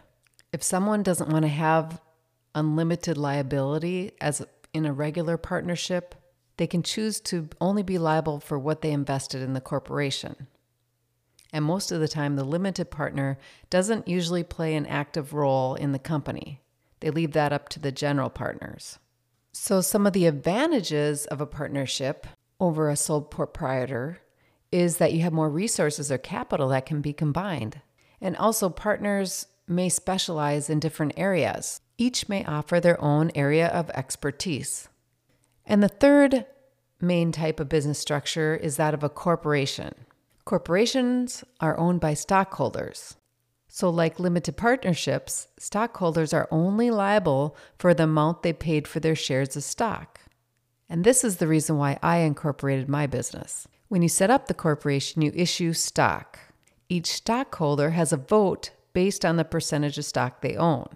If 0.53 0.63
someone 0.63 1.03
doesn't 1.03 1.31
want 1.31 1.45
to 1.45 1.49
have 1.49 2.01
unlimited 2.55 3.17
liability 3.17 4.13
as 4.21 4.45
in 4.75 4.85
a 4.85 4.93
regular 4.93 5.37
partnership, 5.37 6.15
they 6.57 6.67
can 6.67 6.83
choose 6.83 7.21
to 7.21 7.49
only 7.61 7.83
be 7.83 7.99
liable 7.99 8.41
for 8.41 8.59
what 8.59 8.83
they 8.83 8.91
invested 8.91 9.43
in 9.43 9.55
the 9.55 9.61
corporation. 9.61 10.49
And 11.53 11.65
most 11.65 11.93
of 11.93 12.01
the 12.01 12.09
time, 12.09 12.37
the 12.37 12.45
limited 12.45 12.91
partner 12.91 13.39
doesn't 13.71 14.09
usually 14.09 14.43
play 14.43 14.75
an 14.75 14.87
active 14.87 15.33
role 15.33 15.75
in 15.75 15.93
the 15.93 15.99
company. 15.99 16.61
They 17.01 17.11
leave 17.11 17.33
that 17.33 17.53
up 17.53 17.69
to 17.71 17.81
the 17.81 17.93
general 17.93 18.31
partners. 18.31 18.99
So, 19.53 19.83
some 19.83 20.07
of 20.07 20.15
the 20.15 20.27
advantages 20.27 21.27
of 21.27 21.41
a 21.41 21.47
partnership 21.47 22.27
over 22.59 22.89
a 22.89 22.97
sole 22.97 23.21
proprietor 23.21 24.19
is 24.73 24.97
that 24.97 25.13
you 25.13 25.21
have 25.23 25.33
more 25.33 25.51
resources 25.51 26.11
or 26.11 26.19
capital 26.19 26.69
that 26.69 26.87
can 26.87 27.01
be 27.01 27.13
combined. 27.13 27.81
And 28.21 28.37
also, 28.37 28.71
partners 28.71 29.47
may 29.69 29.89
specialize 29.89 30.69
in 30.69 30.81
different 30.81 31.13
areas. 31.17 31.81
Each 31.99 32.29
may 32.29 32.45
offer 32.45 32.81
their 32.81 33.01
own 33.01 33.31
area 33.35 33.69
of 33.69 33.91
expertise. 33.91 34.89
And 35.67 35.83
the 35.83 35.89
third 35.89 36.47
main 37.01 37.33
type 37.33 37.61
of 37.61 37.69
business 37.69 37.99
structure 37.99 38.55
is 38.55 38.77
that 38.77 38.95
of 38.95 39.03
a 39.03 39.09
corporation. 39.09 39.95
Corporations 40.45 41.45
are 41.61 41.79
owned 41.79 42.01
by 42.01 42.15
stockholders. 42.15 43.17
So, 43.69 43.89
like 43.89 44.21
limited 44.21 44.57
partnerships, 44.57 45.49
stockholders 45.59 46.35
are 46.35 46.49
only 46.51 46.91
liable 46.91 47.57
for 47.79 47.95
the 47.95 48.05
amount 48.05 48.43
they 48.43 48.53
paid 48.53 48.87
for 48.87 49.01
their 49.01 49.15
shares 49.15 49.57
of 49.57 49.65
stock. 49.65 50.21
And 50.89 51.05
this 51.05 51.25
is 51.25 51.39
the 51.39 51.49
reason 51.49 51.79
why 51.79 51.99
I 52.03 52.19
incorporated 52.19 52.89
my 52.89 53.07
business. 53.07 53.67
When 53.93 54.01
you 54.01 54.09
set 54.09 54.31
up 54.31 54.47
the 54.47 54.55
corporation, 54.55 55.21
you 55.21 55.31
issue 55.35 55.75
stock. 55.75 56.39
Each 56.89 57.09
stockholder 57.09 57.91
has 57.91 58.11
a 58.11 58.17
vote 58.17 58.71
based 58.95 59.23
on 59.23 59.37
the 59.37 59.45
percentage 59.45 59.99
of 59.99 60.07
stock 60.07 60.41
they 60.41 60.57
own. 60.57 60.87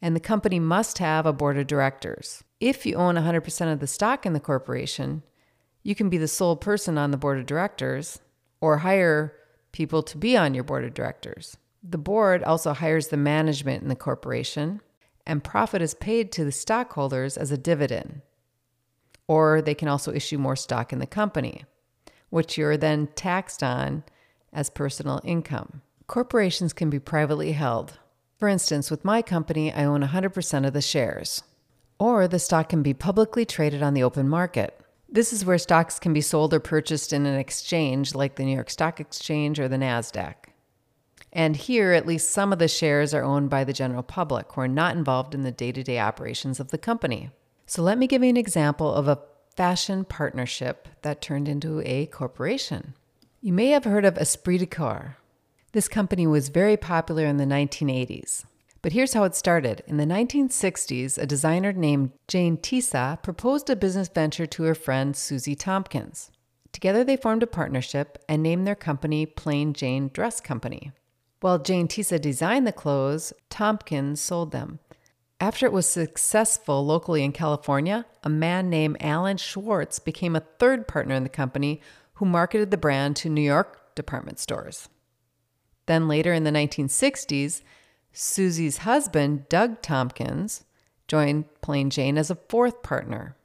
And 0.00 0.14
the 0.14 0.20
company 0.20 0.60
must 0.60 0.98
have 0.98 1.26
a 1.26 1.32
board 1.32 1.58
of 1.58 1.66
directors. 1.66 2.44
If 2.60 2.86
you 2.86 2.94
own 2.94 3.16
100% 3.16 3.72
of 3.72 3.80
the 3.80 3.88
stock 3.88 4.24
in 4.24 4.32
the 4.32 4.38
corporation, 4.38 5.24
you 5.82 5.96
can 5.96 6.08
be 6.08 6.18
the 6.18 6.28
sole 6.28 6.54
person 6.54 6.96
on 6.96 7.10
the 7.10 7.16
board 7.16 7.40
of 7.40 7.46
directors 7.46 8.20
or 8.60 8.78
hire 8.78 9.32
people 9.72 10.04
to 10.04 10.16
be 10.16 10.36
on 10.36 10.54
your 10.54 10.62
board 10.62 10.84
of 10.84 10.94
directors. 10.94 11.56
The 11.82 11.98
board 11.98 12.44
also 12.44 12.74
hires 12.74 13.08
the 13.08 13.16
management 13.16 13.82
in 13.82 13.88
the 13.88 13.96
corporation, 13.96 14.80
and 15.26 15.42
profit 15.42 15.82
is 15.82 15.94
paid 15.94 16.30
to 16.30 16.44
the 16.44 16.52
stockholders 16.52 17.36
as 17.36 17.50
a 17.50 17.58
dividend. 17.58 18.22
Or 19.26 19.60
they 19.60 19.74
can 19.74 19.88
also 19.88 20.12
issue 20.12 20.38
more 20.38 20.54
stock 20.54 20.92
in 20.92 21.00
the 21.00 21.08
company, 21.08 21.64
which 22.36 22.58
you're 22.58 22.76
then 22.76 23.08
taxed 23.14 23.62
on 23.62 24.04
as 24.52 24.68
personal 24.68 25.22
income. 25.24 25.80
Corporations 26.06 26.74
can 26.74 26.90
be 26.90 26.98
privately 26.98 27.52
held. 27.52 27.98
For 28.36 28.46
instance, 28.46 28.90
with 28.90 29.06
my 29.06 29.22
company, 29.22 29.72
I 29.72 29.84
own 29.84 30.02
100% 30.02 30.66
of 30.66 30.74
the 30.74 30.82
shares. 30.82 31.42
Or 31.98 32.28
the 32.28 32.38
stock 32.38 32.68
can 32.68 32.82
be 32.82 32.92
publicly 32.92 33.46
traded 33.46 33.82
on 33.82 33.94
the 33.94 34.02
open 34.02 34.28
market. 34.28 34.78
This 35.08 35.32
is 35.32 35.46
where 35.46 35.56
stocks 35.56 35.98
can 35.98 36.12
be 36.12 36.20
sold 36.20 36.52
or 36.52 36.60
purchased 36.60 37.10
in 37.14 37.24
an 37.24 37.38
exchange 37.38 38.14
like 38.14 38.36
the 38.36 38.44
New 38.44 38.54
York 38.54 38.68
Stock 38.68 39.00
Exchange 39.00 39.58
or 39.58 39.66
the 39.66 39.76
NASDAQ. 39.76 40.34
And 41.32 41.56
here, 41.56 41.92
at 41.92 42.06
least 42.06 42.30
some 42.30 42.52
of 42.52 42.58
the 42.58 42.68
shares 42.68 43.14
are 43.14 43.24
owned 43.24 43.48
by 43.48 43.64
the 43.64 43.72
general 43.72 44.02
public 44.02 44.52
who 44.52 44.60
are 44.60 44.68
not 44.68 44.94
involved 44.94 45.34
in 45.34 45.42
the 45.42 45.50
day 45.50 45.72
to 45.72 45.82
day 45.82 45.98
operations 45.98 46.60
of 46.60 46.70
the 46.70 46.76
company. 46.76 47.30
So, 47.64 47.80
let 47.82 47.96
me 47.96 48.06
give 48.06 48.22
you 48.22 48.28
an 48.28 48.36
example 48.36 48.92
of 48.92 49.08
a 49.08 49.20
fashion 49.56 50.04
partnership 50.04 50.88
that 51.02 51.22
turned 51.22 51.48
into 51.48 51.80
a 51.84 52.06
corporation. 52.06 52.94
You 53.40 53.52
may 53.52 53.68
have 53.68 53.84
heard 53.84 54.04
of 54.04 54.18
Esprit 54.18 54.58
de 54.58 54.66
Corps. 54.66 55.16
This 55.72 55.88
company 55.88 56.26
was 56.26 56.50
very 56.50 56.76
popular 56.76 57.24
in 57.24 57.38
the 57.38 57.44
1980s. 57.44 58.44
But 58.82 58.92
here's 58.92 59.14
how 59.14 59.24
it 59.24 59.34
started. 59.34 59.82
In 59.86 59.96
the 59.96 60.04
1960s, 60.04 61.18
a 61.18 61.26
designer 61.26 61.72
named 61.72 62.12
Jane 62.28 62.56
Tisa 62.56 63.20
proposed 63.22 63.68
a 63.70 63.76
business 63.76 64.08
venture 64.08 64.46
to 64.46 64.62
her 64.64 64.74
friend 64.74 65.16
Susie 65.16 65.56
Tompkins. 65.56 66.30
Together, 66.72 67.02
they 67.02 67.16
formed 67.16 67.42
a 67.42 67.46
partnership 67.46 68.22
and 68.28 68.42
named 68.42 68.66
their 68.66 68.74
company 68.74 69.24
Plain 69.24 69.72
Jane 69.72 70.10
Dress 70.12 70.40
Company. 70.40 70.92
While 71.40 71.58
Jane 71.58 71.88
Tisa 71.88 72.20
designed 72.20 72.66
the 72.66 72.72
clothes, 72.72 73.32
Tompkins 73.48 74.20
sold 74.20 74.52
them. 74.52 74.78
After 75.38 75.66
it 75.66 75.72
was 75.72 75.86
successful 75.86 76.84
locally 76.86 77.22
in 77.22 77.32
California, 77.32 78.06
a 78.22 78.30
man 78.30 78.70
named 78.70 78.96
Alan 79.00 79.36
Schwartz 79.36 79.98
became 79.98 80.34
a 80.34 80.40
third 80.58 80.88
partner 80.88 81.14
in 81.14 81.24
the 81.24 81.28
company 81.28 81.82
who 82.14 82.24
marketed 82.24 82.70
the 82.70 82.78
brand 82.78 83.16
to 83.16 83.28
New 83.28 83.42
York 83.42 83.94
department 83.94 84.38
stores. 84.38 84.88
Then 85.84 86.08
later 86.08 86.32
in 86.32 86.44
the 86.44 86.50
1960s, 86.50 87.60
Susie's 88.12 88.78
husband, 88.78 89.48
Doug 89.50 89.82
Tompkins, 89.82 90.64
joined 91.06 91.44
Plain 91.60 91.90
Jane 91.90 92.16
as 92.16 92.30
a 92.30 92.38
fourth 92.48 92.82
partner. 92.82 93.36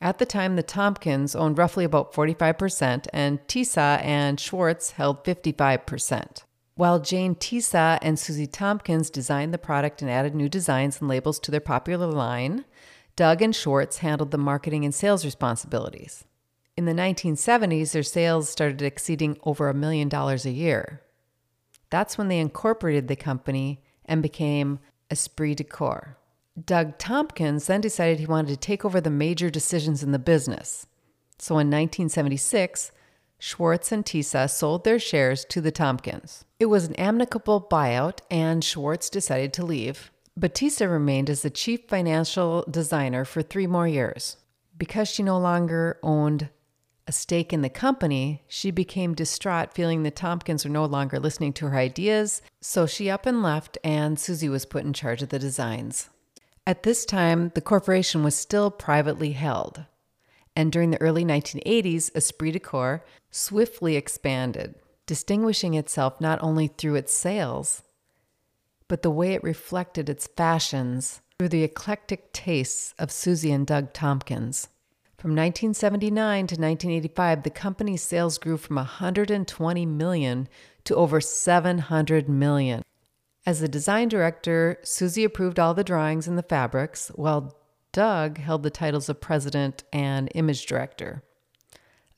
At 0.00 0.18
the 0.18 0.26
time, 0.26 0.56
the 0.56 0.62
Tompkins 0.62 1.36
owned 1.36 1.58
roughly 1.58 1.84
about 1.84 2.14
45%, 2.14 3.06
and 3.12 3.46
Tisa 3.46 4.00
and 4.02 4.40
Schwartz 4.40 4.92
held 4.92 5.22
55%. 5.22 6.44
While 6.76 7.00
Jane 7.00 7.34
Tisa 7.34 7.98
and 8.02 8.18
Susie 8.18 8.46
Tompkins 8.46 9.08
designed 9.08 9.54
the 9.54 9.58
product 9.58 10.02
and 10.02 10.10
added 10.10 10.34
new 10.34 10.50
designs 10.50 11.00
and 11.00 11.08
labels 11.08 11.38
to 11.40 11.50
their 11.50 11.58
popular 11.58 12.06
line, 12.06 12.66
Doug 13.16 13.40
and 13.40 13.56
Schwartz 13.56 13.98
handled 13.98 14.30
the 14.30 14.36
marketing 14.36 14.84
and 14.84 14.94
sales 14.94 15.24
responsibilities. 15.24 16.26
In 16.76 16.84
the 16.84 16.92
1970s, 16.92 17.92
their 17.92 18.02
sales 18.02 18.50
started 18.50 18.82
exceeding 18.82 19.38
over 19.42 19.70
a 19.70 19.74
million 19.74 20.10
dollars 20.10 20.44
a 20.44 20.50
year. 20.50 21.00
That's 21.88 22.18
when 22.18 22.28
they 22.28 22.40
incorporated 22.40 23.08
the 23.08 23.16
company 23.16 23.82
and 24.04 24.22
became 24.22 24.78
Esprit 25.10 25.54
de 25.54 25.64
Corps. 25.64 26.18
Doug 26.62 26.98
Tompkins 26.98 27.68
then 27.68 27.80
decided 27.80 28.18
he 28.18 28.26
wanted 28.26 28.48
to 28.48 28.56
take 28.58 28.84
over 28.84 29.00
the 29.00 29.08
major 29.08 29.48
decisions 29.48 30.02
in 30.02 30.12
the 30.12 30.18
business. 30.18 30.86
So 31.38 31.54
in 31.54 31.68
1976, 31.68 32.92
Schwartz 33.38 33.92
and 33.92 34.04
Tisa 34.04 34.48
sold 34.48 34.84
their 34.84 34.98
shares 34.98 35.44
to 35.46 35.60
the 35.60 35.70
Tompkins. 35.70 36.44
It 36.58 36.66
was 36.66 36.84
an 36.84 36.94
amicable 36.96 37.60
buyout, 37.70 38.20
and 38.30 38.64
Schwartz 38.64 39.10
decided 39.10 39.52
to 39.54 39.64
leave. 39.64 40.10
But 40.36 40.54
Tisa 40.54 40.90
remained 40.90 41.30
as 41.30 41.42
the 41.42 41.50
chief 41.50 41.88
financial 41.88 42.64
designer 42.70 43.24
for 43.24 43.42
three 43.42 43.66
more 43.66 43.88
years. 43.88 44.36
Because 44.76 45.08
she 45.08 45.22
no 45.22 45.38
longer 45.38 45.98
owned 46.02 46.50
a 47.08 47.12
stake 47.12 47.52
in 47.52 47.62
the 47.62 47.70
company, 47.70 48.42
she 48.48 48.70
became 48.70 49.14
distraught, 49.14 49.72
feeling 49.72 50.02
the 50.02 50.10
Tompkins 50.10 50.64
were 50.64 50.70
no 50.70 50.84
longer 50.84 51.20
listening 51.20 51.52
to 51.54 51.68
her 51.68 51.78
ideas. 51.78 52.42
So 52.60 52.86
she 52.86 53.08
up 53.08 53.26
and 53.26 53.42
left, 53.42 53.78
and 53.84 54.18
Susie 54.18 54.48
was 54.48 54.66
put 54.66 54.84
in 54.84 54.92
charge 54.92 55.22
of 55.22 55.28
the 55.28 55.38
designs. 55.38 56.10
At 56.66 56.82
this 56.82 57.04
time, 57.04 57.52
the 57.54 57.60
corporation 57.60 58.24
was 58.24 58.34
still 58.34 58.70
privately 58.72 59.32
held. 59.32 59.84
And 60.56 60.72
during 60.72 60.90
the 60.90 61.00
early 61.02 61.24
1980s, 61.24 62.10
Esprit 62.16 62.52
de 62.52 62.58
Corps 62.58 63.04
swiftly 63.30 63.94
expanded, 63.94 64.74
distinguishing 65.04 65.74
itself 65.74 66.18
not 66.20 66.42
only 66.42 66.66
through 66.66 66.94
its 66.94 67.12
sales, 67.12 67.82
but 68.88 69.02
the 69.02 69.10
way 69.10 69.34
it 69.34 69.44
reflected 69.44 70.08
its 70.08 70.26
fashions 70.26 71.20
through 71.38 71.50
the 71.50 71.62
eclectic 71.62 72.32
tastes 72.32 72.94
of 72.98 73.12
Susie 73.12 73.52
and 73.52 73.66
Doug 73.66 73.92
Tompkins. 73.92 74.68
From 75.18 75.32
1979 75.32 76.46
to 76.46 76.54
1985, 76.54 77.42
the 77.42 77.50
company's 77.50 78.02
sales 78.02 78.38
grew 78.38 78.56
from 78.56 78.76
120 78.76 79.86
million 79.86 80.48
to 80.84 80.94
over 80.94 81.20
700 81.20 82.28
million. 82.28 82.82
As 83.44 83.60
the 83.60 83.68
design 83.68 84.08
director, 84.08 84.78
Susie 84.82 85.24
approved 85.24 85.58
all 85.58 85.74
the 85.74 85.84
drawings 85.84 86.26
and 86.26 86.38
the 86.38 86.42
fabrics, 86.42 87.08
while 87.14 87.56
Doug 87.96 88.36
held 88.36 88.62
the 88.62 88.68
titles 88.68 89.08
of 89.08 89.22
president 89.22 89.82
and 89.90 90.28
image 90.34 90.66
director. 90.66 91.22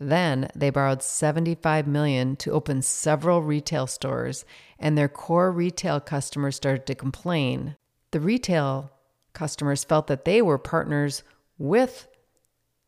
Then 0.01 0.51
they 0.53 0.71
borrowed 0.71 1.05
75 1.05 1.87
million 1.87 2.35
to 2.39 2.51
open 2.51 2.83
several 2.83 3.43
retail 3.43 3.87
stores 3.87 4.45
and 4.77 4.99
their 4.99 5.09
core 5.09 5.53
retail 5.53 6.01
customers 6.01 6.57
started 6.57 6.85
to 6.87 6.97
complain. 6.97 7.77
The 8.11 8.19
retail 8.19 8.91
customers 9.35 9.85
felt 9.85 10.09
that 10.09 10.25
they 10.25 10.43
were 10.43 10.59
partners 10.59 11.23
with 11.59 12.09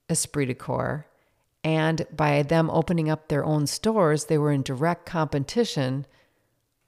Esprit 0.09 0.47
de 0.47 0.55
Corps 0.55 1.07
and 1.63 2.05
by 2.11 2.43
them 2.43 2.69
opening 2.71 3.09
up 3.09 3.29
their 3.29 3.45
own 3.45 3.69
stores, 3.69 4.25
they 4.25 4.37
were 4.37 4.51
in 4.51 4.63
direct 4.63 5.07
competition 5.07 6.07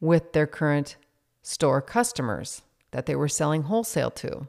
with 0.00 0.32
their 0.32 0.48
current 0.48 0.96
store 1.42 1.80
customers 1.80 2.62
that 2.90 3.06
they 3.06 3.14
were 3.14 3.28
selling 3.28 3.62
wholesale 3.62 4.10
to. 4.10 4.48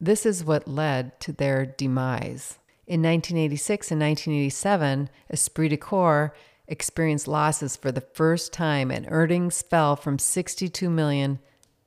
This 0.00 0.26
is 0.26 0.44
what 0.44 0.68
led 0.68 1.18
to 1.20 1.32
their 1.32 1.64
demise. 1.64 2.58
In 2.86 3.02
1986 3.02 3.90
and 3.90 4.00
1987, 4.00 5.08
Esprit 5.30 5.70
de 5.70 5.76
Corps 5.76 6.34
experienced 6.68 7.26
losses 7.26 7.76
for 7.76 7.90
the 7.90 8.00
first 8.00 8.52
time 8.52 8.90
and 8.90 9.06
earnings 9.08 9.62
fell 9.62 9.96
from 9.96 10.18
62 10.18 10.90
million 10.90 11.38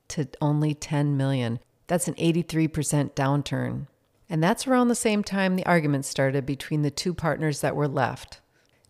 to 0.08 0.28
only 0.40 0.74
10 0.74 1.16
million. 1.16 1.60
That's 1.86 2.08
an 2.08 2.14
83% 2.14 3.12
downturn. 3.12 3.86
And 4.28 4.42
that's 4.42 4.66
around 4.66 4.88
the 4.88 4.94
same 4.94 5.22
time 5.22 5.56
the 5.56 5.66
argument 5.66 6.04
started 6.04 6.46
between 6.46 6.82
the 6.82 6.90
two 6.90 7.14
partners 7.14 7.60
that 7.60 7.76
were 7.76 7.88
left. 7.88 8.40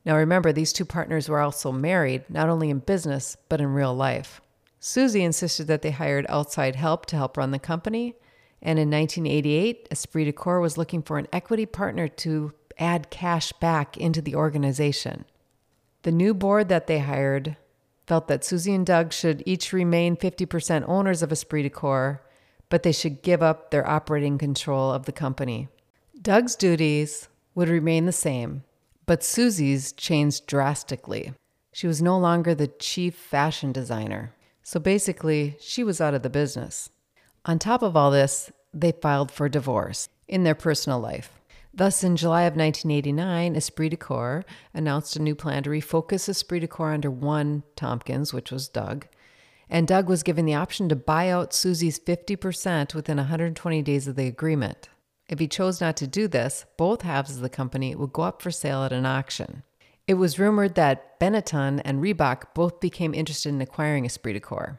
Now 0.05 0.17
remember, 0.17 0.53
these 0.53 0.73
two 0.73 0.85
partners 0.87 1.29
were 1.29 1.41
also 1.41 1.73
married, 1.73 2.25
not 2.29 2.49
only 2.49 2.71
in 2.71 2.79
business, 2.79 3.37
but 3.49 3.61
in 3.61 3.75
real 3.75 3.95
life. 3.95 4.41
Susie 4.79 5.23
insisted 5.23 5.67
that 5.67 5.83
they 5.83 5.91
hired 5.91 6.25
outside 6.29 6.77
help 6.77 7.05
to 7.07 7.17
help 7.17 7.37
run 7.37 7.51
the 7.51 7.59
company, 7.59 8.15
and 8.63 8.79
in 8.79 8.91
1988, 8.91 9.89
Esprit 9.91 10.25
de 10.25 10.33
Corps 10.33 10.61
was 10.61 10.77
looking 10.77 11.03
for 11.03 11.19
an 11.19 11.29
equity 11.33 11.67
partner 11.67 12.09
to 12.09 12.53
add 12.79 13.11
cash 13.11 13.53
back 13.53 13.97
into 13.97 14.21
the 14.21 14.35
organization. 14.35 15.25
The 16.03 16.13
new 16.13 16.35
board 16.35 16.69
that 16.69 16.87
they 16.87 17.01
hired 17.01 17.57
felt 18.07 18.29
that 18.29 18.45
Susie 18.45 18.75
and 18.75 18.87
Doug 18.87 19.13
should 19.13 19.43
each 19.47 19.73
remain 19.73 20.17
50% 20.17 20.89
owners 20.89 21.23
of 21.23 21.31
Esprit 21.31 21.63
de 21.63 21.71
Corps, 21.71 22.23
but 22.69 22.83
they 22.83 22.93
should 22.93 23.23
give 23.23 23.43
up 23.43 23.71
their 23.71 23.89
operating 23.89 24.39
control 24.39 24.91
of 24.93 25.05
the 25.05 25.13
company. 25.13 25.69
Doug's 26.21 26.57
duties 26.57 27.29
would 27.55 27.69
remain 27.69 28.07
the 28.07 28.13
same, 28.13 28.65
but 29.07 29.23
Susie's 29.23 29.93
changed 29.93 30.47
drastically. 30.47 31.33
She 31.73 31.87
was 31.87 32.03
no 32.03 32.19
longer 32.19 32.55
the 32.55 32.69
chief 32.69 33.15
fashion 33.15 33.73
designer. 33.73 34.35
So 34.63 34.81
basically, 34.81 35.57
she 35.61 35.85
was 35.85 36.01
out 36.01 36.15
of 36.15 36.23
the 36.23 36.31
business. 36.31 36.91
On 37.47 37.59
top 37.59 37.83
of 37.83 37.97
all 37.97 38.11
this, 38.11 38.53
they 38.75 38.93
filed 38.93 39.31
for 39.31 39.49
divorce 39.49 40.09
in 40.29 40.45
their 40.45 40.55
personal 40.55 41.01
life. 41.01 41.41
Thus, 41.73 42.05
in 42.05 42.17
July 42.17 42.43
of 42.43 42.57
1989, 42.57 43.57
Esprit 43.57 43.89
de 43.91 43.97
Corps 43.97 44.45
announced 44.75 45.17
a 45.17 45.23
new 45.23 45.35
plan 45.35 45.63
to 45.63 45.71
refocus 45.71 46.29
Esprit 46.29 46.61
de 46.61 46.69
Corps 46.69 46.93
under 46.93 47.11
one 47.11 47.63
Tompkins, 47.77 48.35
which 48.35 48.51
was 48.51 48.69
Doug. 48.69 49.07
And 49.71 49.87
Doug 49.87 50.09
was 50.09 50.25
given 50.25 50.47
the 50.47 50.55
option 50.55 50.89
to 50.89 50.97
buy 50.97 51.31
out 51.31 51.55
Susie's 51.55 51.99
50% 51.99 52.95
within 52.95 53.17
120 53.19 53.83
days 53.83 54.09
of 54.09 54.17
the 54.17 54.27
agreement. 54.27 54.89
If 55.29 55.39
he 55.39 55.47
chose 55.47 55.81
not 55.81 55.97
to 55.99 56.09
do 56.09 56.27
this, 56.27 56.67
both 56.77 57.03
halves 57.03 57.37
of 57.37 57.41
the 57.41 57.49
company 57.49 57.95
would 57.95 58.13
go 58.13 58.23
up 58.23 58.43
for 58.43 58.51
sale 58.51 58.83
at 58.83 58.93
an 58.93 59.07
auction. 59.07 59.63
It 60.09 60.15
was 60.15 60.41
rumored 60.41 60.75
that 60.75 61.21
Benetton 61.21 61.81
and 61.85 62.03
Reebok 62.03 62.53
both 62.53 62.81
became 62.81 63.15
interested 63.15 63.51
in 63.51 63.61
acquiring 63.61 64.05
Esprit 64.05 64.33
de 64.33 64.41
Corps. 64.41 64.79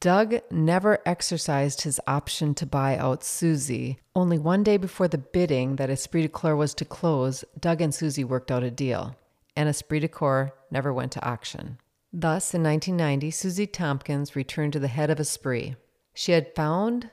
Doug 0.00 0.36
never 0.50 0.98
exercised 1.06 1.82
his 1.82 2.00
option 2.06 2.54
to 2.54 2.66
buy 2.66 2.96
out 2.96 3.22
Susie. 3.22 3.98
Only 4.14 4.38
one 4.38 4.62
day 4.62 4.76
before 4.76 5.08
the 5.08 5.18
bidding 5.18 5.76
that 5.76 5.90
Esprit 5.90 6.22
de 6.22 6.28
Corps 6.28 6.56
was 6.56 6.74
to 6.74 6.84
close, 6.84 7.44
Doug 7.58 7.80
and 7.80 7.94
Susie 7.94 8.24
worked 8.24 8.50
out 8.50 8.62
a 8.62 8.70
deal, 8.70 9.16
and 9.54 9.68
Esprit 9.68 10.00
de 10.00 10.08
Corps 10.08 10.52
never 10.70 10.92
went 10.92 11.12
to 11.12 11.24
auction. 11.24 11.78
Thus, 12.12 12.52
in 12.54 12.62
1990, 12.62 13.30
Susie 13.30 13.66
Tompkins 13.66 14.34
returned 14.34 14.72
to 14.72 14.78
the 14.78 14.88
head 14.88 15.10
of 15.10 15.20
Esprit. 15.20 15.76
She 16.14 16.32
had 16.32 16.54
found 16.54 17.10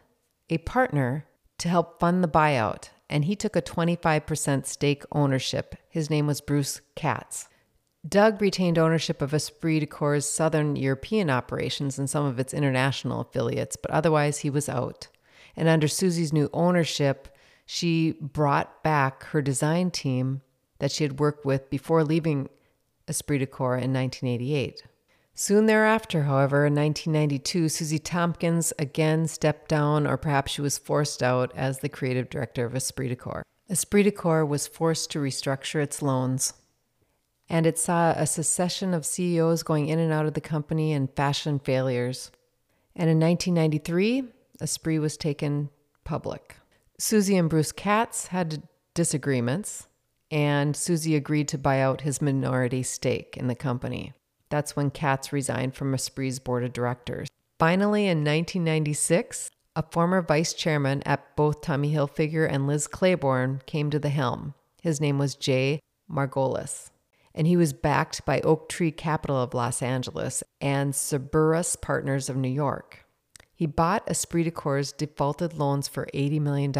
a 0.49 0.57
partner 0.59 1.25
to 1.59 1.69
help 1.69 1.99
fund 1.99 2.23
the 2.23 2.27
buyout, 2.27 2.89
and 3.09 3.25
he 3.25 3.35
took 3.35 3.55
a 3.55 3.61
25% 3.61 4.65
stake 4.65 5.03
ownership. 5.11 5.75
His 5.89 6.09
name 6.09 6.25
was 6.25 6.41
Bruce 6.41 6.81
Katz. 6.95 7.47
Doug 8.07 8.41
retained 8.41 8.77
ownership 8.77 9.21
of 9.21 9.33
Esprit 9.33 9.79
de 9.79 9.85
Corps' 9.85 10.25
southern 10.25 10.75
European 10.75 11.29
operations 11.29 11.97
and 11.97 12.09
some 12.09 12.25
of 12.25 12.37
its 12.37 12.53
international 12.53 13.21
affiliates, 13.21 13.77
but 13.77 13.91
otherwise 13.91 14.39
he 14.39 14.49
was 14.49 14.67
out. 14.67 15.07
And 15.55 15.69
under 15.69 15.87
Susie's 15.87 16.33
new 16.33 16.49
ownership, 16.51 17.29
she 17.65 18.13
brought 18.19 18.83
back 18.83 19.23
her 19.25 19.41
design 19.41 19.89
team 19.89 20.41
that 20.79 20.91
she 20.91 21.05
had 21.05 21.19
worked 21.19 21.45
with 21.45 21.69
before 21.69 22.03
leaving 22.03 22.49
Esprit 23.07 23.37
de 23.37 23.45
Corps 23.45 23.77
in 23.77 23.93
1988. 23.93 24.83
Soon 25.33 25.65
thereafter, 25.65 26.23
however, 26.23 26.65
in 26.65 26.75
1992, 26.75 27.69
Susie 27.69 27.99
Tompkins 27.99 28.73
again 28.77 29.27
stepped 29.27 29.69
down, 29.69 30.05
or 30.05 30.17
perhaps 30.17 30.51
she 30.51 30.61
was 30.61 30.77
forced 30.77 31.23
out 31.23 31.51
as 31.55 31.79
the 31.79 31.89
creative 31.89 32.29
director 32.29 32.65
of 32.65 32.75
Esprit 32.75 33.07
de 33.07 33.15
Corps. 33.15 33.43
Esprit 33.69 34.03
de 34.03 34.11
Corps 34.11 34.45
was 34.45 34.67
forced 34.67 35.09
to 35.11 35.19
restructure 35.19 35.81
its 35.81 36.01
loans 36.01 36.53
and 37.49 37.65
it 37.65 37.77
saw 37.77 38.11
a 38.11 38.25
succession 38.25 38.93
of 38.93 39.05
CEOs 39.05 39.63
going 39.63 39.87
in 39.87 39.99
and 39.99 40.11
out 40.11 40.25
of 40.25 40.33
the 40.33 40.41
company 40.41 40.93
and 40.93 41.13
fashion 41.15 41.59
failures. 41.59 42.31
And 42.95 43.09
in 43.09 43.19
1993, 43.19 44.23
Esprit 44.61 44.99
was 44.99 45.17
taken 45.17 45.69
public. 46.03 46.57
Susie 46.97 47.37
and 47.37 47.49
Bruce 47.49 47.71
Katz 47.71 48.27
had 48.27 48.63
disagreements, 48.93 49.87
and 50.31 50.75
Susie 50.75 51.15
agreed 51.15 51.47
to 51.49 51.57
buy 51.57 51.81
out 51.81 52.01
his 52.01 52.21
minority 52.21 52.83
stake 52.83 53.35
in 53.37 53.47
the 53.47 53.55
company. 53.55 54.13
That's 54.49 54.75
when 54.75 54.91
Katz 54.91 55.33
resigned 55.33 55.75
from 55.75 55.93
Esprit's 55.93 56.39
board 56.39 56.63
of 56.63 56.73
directors. 56.73 57.27
Finally, 57.59 58.05
in 58.05 58.19
1996, 58.19 59.49
a 59.75 59.83
former 59.91 60.21
vice 60.21 60.53
chairman 60.53 61.01
at 61.05 61.35
both 61.35 61.61
Tommy 61.61 61.93
Hilfiger 61.93 62.47
and 62.47 62.67
Liz 62.67 62.87
Claiborne 62.87 63.61
came 63.65 63.89
to 63.89 63.99
the 63.99 64.09
helm. 64.09 64.53
His 64.81 65.01
name 65.01 65.17
was 65.17 65.35
Jay 65.35 65.79
Margolis, 66.09 66.91
and 67.35 67.47
he 67.47 67.57
was 67.57 67.73
backed 67.73 68.25
by 68.25 68.41
Oaktree 68.41 68.91
Capital 68.91 69.41
of 69.41 69.53
Los 69.53 69.81
Angeles 69.81 70.43
and 70.61 70.95
Cerberus 70.95 71.75
Partners 71.75 72.29
of 72.29 72.35
New 72.35 72.49
York. 72.49 73.05
He 73.55 73.65
bought 73.65 74.09
Esprit 74.09 74.43
de 74.43 74.51
Corps' 74.51 74.91
defaulted 74.91 75.53
loans 75.53 75.87
for 75.87 76.07
$80 76.13 76.41
million, 76.41 76.73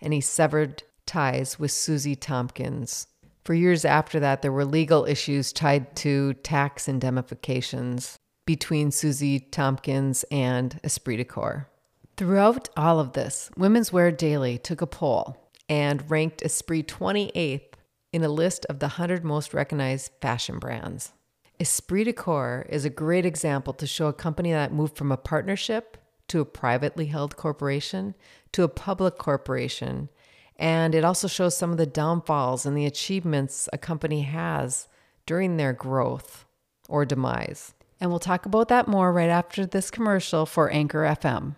and 0.00 0.12
he 0.12 0.20
severed 0.20 0.82
ties 1.06 1.58
with 1.58 1.70
Susie 1.70 2.16
Tompkins. 2.16 3.06
For 3.44 3.54
years 3.54 3.84
after 3.84 4.20
that, 4.20 4.40
there 4.40 4.52
were 4.52 4.64
legal 4.64 5.04
issues 5.04 5.52
tied 5.52 5.94
to 5.96 6.34
tax 6.34 6.88
indemnifications 6.88 8.18
between 8.46 8.90
Susie 8.90 9.40
Tompkins 9.40 10.24
and 10.30 10.78
Esprit 10.82 11.18
de 11.18 11.24
Corps. 11.24 11.68
Throughout 12.16 12.68
all 12.76 13.00
of 13.00 13.12
this, 13.12 13.50
Women's 13.56 13.92
Wear 13.92 14.10
Daily 14.12 14.56
took 14.56 14.80
a 14.80 14.86
poll 14.86 15.36
and 15.68 16.08
ranked 16.10 16.42
Esprit 16.42 16.86
28th 16.86 17.73
in 18.14 18.22
a 18.22 18.28
list 18.28 18.64
of 18.66 18.78
the 18.78 18.86
100 18.86 19.24
most 19.24 19.52
recognized 19.52 20.12
fashion 20.20 20.60
brands. 20.60 21.12
Esprit 21.58 22.04
de 22.04 22.12
Corps 22.12 22.64
is 22.68 22.84
a 22.84 22.90
great 22.90 23.26
example 23.26 23.72
to 23.72 23.88
show 23.88 24.06
a 24.06 24.12
company 24.12 24.52
that 24.52 24.72
moved 24.72 24.96
from 24.96 25.10
a 25.10 25.16
partnership 25.16 25.96
to 26.28 26.40
a 26.40 26.44
privately 26.44 27.06
held 27.06 27.36
corporation 27.36 28.14
to 28.52 28.62
a 28.62 28.68
public 28.68 29.18
corporation. 29.18 30.08
And 30.56 30.94
it 30.94 31.04
also 31.04 31.26
shows 31.26 31.56
some 31.56 31.72
of 31.72 31.76
the 31.76 31.86
downfalls 31.86 32.64
and 32.64 32.76
the 32.76 32.86
achievements 32.86 33.68
a 33.72 33.78
company 33.78 34.22
has 34.22 34.86
during 35.26 35.56
their 35.56 35.72
growth 35.72 36.44
or 36.88 37.04
demise. 37.04 37.74
And 38.00 38.10
we'll 38.10 38.20
talk 38.20 38.46
about 38.46 38.68
that 38.68 38.86
more 38.86 39.12
right 39.12 39.28
after 39.28 39.66
this 39.66 39.90
commercial 39.90 40.46
for 40.46 40.70
Anchor 40.70 41.00
FM. 41.00 41.56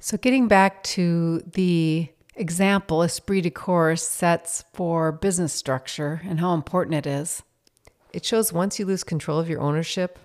So, 0.00 0.18
getting 0.18 0.48
back 0.48 0.82
to 0.84 1.40
the 1.50 2.10
example 2.34 3.02
Esprit 3.02 3.42
de 3.42 3.50
Corps 3.50 3.96
sets 3.96 4.64
for 4.72 5.12
business 5.12 5.52
structure 5.52 6.22
and 6.24 6.40
how 6.40 6.54
important 6.54 6.94
it 6.94 7.06
is, 7.06 7.42
it 8.12 8.24
shows 8.24 8.52
once 8.52 8.78
you 8.78 8.86
lose 8.86 9.04
control 9.04 9.38
of 9.38 9.48
your 9.48 9.60
ownership, 9.60 10.18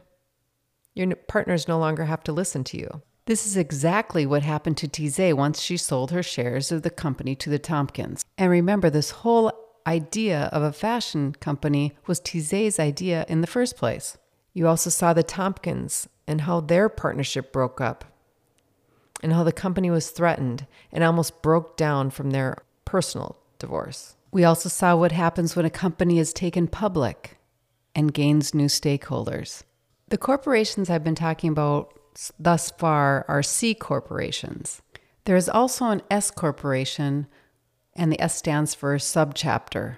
your 0.94 1.16
partners 1.16 1.68
no 1.68 1.78
longer 1.78 2.06
have 2.06 2.24
to 2.24 2.32
listen 2.32 2.64
to 2.66 2.78
you. 2.78 3.02
This 3.26 3.46
is 3.46 3.58
exactly 3.58 4.26
what 4.26 4.44
happened 4.44 4.78
to 4.78 4.88
Tise 4.88 5.34
once 5.34 5.62
she 5.62 5.76
sold 5.78 6.12
her 6.12 6.24
shares 6.24 6.72
of 6.72 6.82
the 6.82 6.90
company 6.90 7.36
to 7.36 7.50
the 7.50 7.60
Tompkins. 7.60 8.24
And 8.38 8.50
remember, 8.50 8.90
this 8.90 9.12
whole 9.12 9.52
idea 9.86 10.50
of 10.54 10.64
a 10.64 10.72
fashion 10.72 11.34
company 11.34 11.96
was 12.08 12.20
Tise's 12.22 12.80
idea 12.80 13.26
in 13.28 13.42
the 13.42 13.48
first 13.48 13.76
place. 13.76 14.18
You 14.54 14.68
also 14.68 14.90
saw 14.90 15.14
the 15.14 15.24
Tompkins 15.24 16.08
and 16.26 16.42
how 16.42 16.62
their 16.62 16.90
partnership 16.90 17.54
broke 17.54 17.80
up, 17.80 18.06
and 19.22 19.34
how 19.34 19.44
the 19.44 19.52
company 19.52 19.90
was 19.90 20.10
threatened 20.10 20.68
and 20.92 21.04
almost 21.04 21.42
broke 21.42 21.78
down 21.78 22.10
from 22.10 22.32
their 22.32 22.58
personal 22.86 23.38
divorce. 23.60 24.16
We 24.32 24.44
also 24.44 24.70
saw 24.70 24.96
what 24.96 25.12
happens 25.12 25.56
when 25.56 25.66
a 25.66 25.70
company 25.70 26.20
is 26.20 26.34
taken 26.34 26.68
public 26.68 27.38
and 27.96 28.14
gains 28.14 28.54
new 28.54 28.68
stakeholders. 28.68 29.64
The 30.10 30.18
corporations 30.18 30.90
I've 30.90 31.04
been 31.04 31.16
talking 31.16 31.50
about 31.50 31.94
thus 32.40 32.72
far 32.72 33.26
are 33.28 33.44
C 33.44 33.74
corporations. 33.74 34.82
There 35.26 35.36
is 35.36 35.50
also 35.50 35.86
an 35.86 36.02
S 36.10 36.32
corporation, 36.32 37.28
and 37.96 38.12
the 38.12 38.22
S 38.22 38.36
stands 38.36 38.74
for 38.74 38.96
subchapter. 38.98 39.98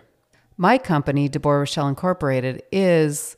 My 0.57 0.77
company, 0.77 1.29
Debora 1.29 1.63
Rachelle 1.63 1.89
Incorporated, 1.89 2.63
is 2.71 3.37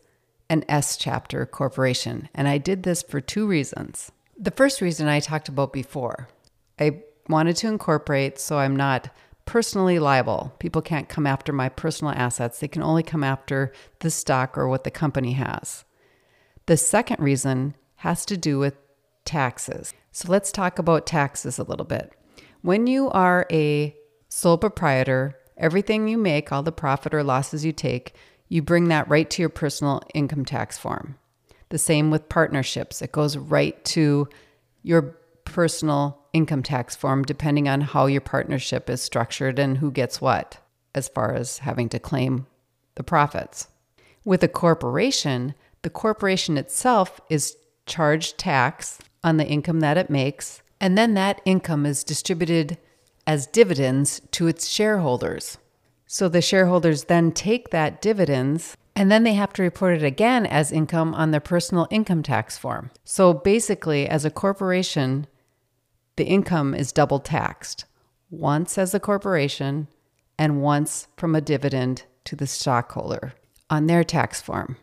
an 0.50 0.63
S 0.70 0.98
chapter 0.98 1.46
corporation, 1.46 2.30
and 2.34 2.48
I 2.48 2.58
did 2.58 2.84
this 2.84 3.04
for 3.04 3.20
two 3.20 3.48
reasons. 3.48 4.12
The 4.41 4.49
first 4.49 4.82
reason 4.82 5.08
I 5.08 5.19
talked 5.19 5.49
about 5.49 5.71
before 5.71 6.27
I 6.80 7.04
wanted 7.30 7.56
to 7.58 7.67
incorporate 7.67 8.39
so 8.39 8.58
I'm 8.58 8.75
not 8.75 9.12
personally 9.45 9.99
liable. 9.99 10.51
People 10.58 10.82
can't 10.82 11.08
come 11.08 11.27
after 11.27 11.54
my 11.54 11.69
personal 11.69 12.12
assets, 12.12 12.58
they 12.60 12.67
can 12.67 12.82
only 12.82 13.04
come 13.04 13.23
after 13.23 13.71
the 13.99 14.10
stock 14.10 14.58
or 14.58 14.67
what 14.67 14.84
the 14.84 14.89
company 14.89 15.34
has. 15.34 15.86
The 16.65 16.75
second 16.75 17.19
reason 17.19 17.75
has 17.97 18.25
to 18.25 18.36
do 18.36 18.58
with 18.58 18.73
taxes. 19.25 19.93
So 20.12 20.32
let's 20.32 20.51
talk 20.51 20.80
about 20.80 21.06
taxes 21.06 21.60
a 21.60 21.63
little 21.63 21.86
bit. 21.86 22.12
When 22.63 22.88
you 22.88 23.12
are 23.12 23.45
a 23.51 23.95
sole 24.27 24.58
proprietor, 24.58 25.38
everything 25.56 26.08
you 26.08 26.17
make, 26.17 26.51
all 26.51 26.63
the 26.63 26.71
profit 26.71 27.13
or 27.13 27.23
losses 27.23 27.63
you 27.63 27.73
take, 27.73 28.15
you 28.49 28.63
bring 28.63 28.88
that 28.88 29.08
right 29.08 29.30
to 29.30 29.43
your 29.43 29.49
personal 29.49 30.01
income 30.15 30.45
tax 30.45 30.80
form. 30.80 31.19
The 31.72 31.78
same 31.78 32.12
with 32.12 32.28
partnerships, 32.28 33.02
it 33.02 33.14
goes 33.14 33.38
right 33.38 33.84
to 33.86 34.28
your 34.84 35.18
personal 35.46 36.22
income 36.34 36.64
tax 36.64 36.98
form, 36.98 37.24
depending 37.24 37.70
on 37.70 37.80
how 37.80 38.08
your 38.08 38.20
partnership 38.20 38.90
is 38.90 39.02
structured 39.02 39.58
and 39.58 39.78
who 39.78 39.90
gets 39.90 40.20
what, 40.20 40.58
as 40.94 41.08
far 41.08 41.34
as 41.34 41.60
having 41.60 41.88
to 41.90 42.00
claim 42.00 42.46
the 42.96 43.04
profits. 43.04 43.70
With 44.26 44.44
a 44.44 44.50
corporation, 44.50 45.56
the 45.82 45.90
corporation 45.90 46.58
itself 46.58 47.22
is 47.30 47.56
charged 47.86 48.38
tax 48.38 49.00
on 49.24 49.38
the 49.38 49.48
income 49.48 49.80
that 49.80 49.98
it 49.98 50.10
makes, 50.10 50.62
and 50.82 50.98
then 50.98 51.14
that 51.14 51.42
income 51.46 51.86
is 51.86 52.04
distributed 52.04 52.78
as 53.26 53.48
dividends 53.48 54.22
to 54.32 54.48
its 54.48 54.68
shareholders. 54.68 55.58
So 56.06 56.28
the 56.28 56.42
shareholders 56.42 57.06
then 57.06 57.32
take 57.32 57.70
that 57.70 58.02
dividends 58.02 58.76
and 59.02 59.12
then 59.12 59.24
they 59.24 59.34
have 59.34 59.52
to 59.52 59.64
report 59.64 59.96
it 59.96 60.04
again 60.04 60.46
as 60.46 60.72
income 60.72 61.16
on 61.16 61.32
their 61.32 61.40
personal 61.40 61.88
income 61.90 62.22
tax 62.22 62.56
form. 62.56 62.92
So 63.04 63.34
basically, 63.34 64.08
as 64.08 64.26
a 64.26 64.30
corporation, 64.30 65.26
the 66.18 66.26
income 66.26 66.76
is 66.76 66.92
double 66.92 67.18
taxed 67.18 67.86
once 68.30 68.78
as 68.78 68.94
a 68.94 69.00
corporation 69.00 69.88
and 70.38 70.62
once 70.62 71.08
from 71.18 71.34
a 71.34 71.42
dividend 71.42 72.04
to 72.26 72.36
the 72.36 72.46
stockholder 72.46 73.34
on 73.72 73.88
their 73.88 74.04
tax 74.04 74.40
form. 74.40 74.78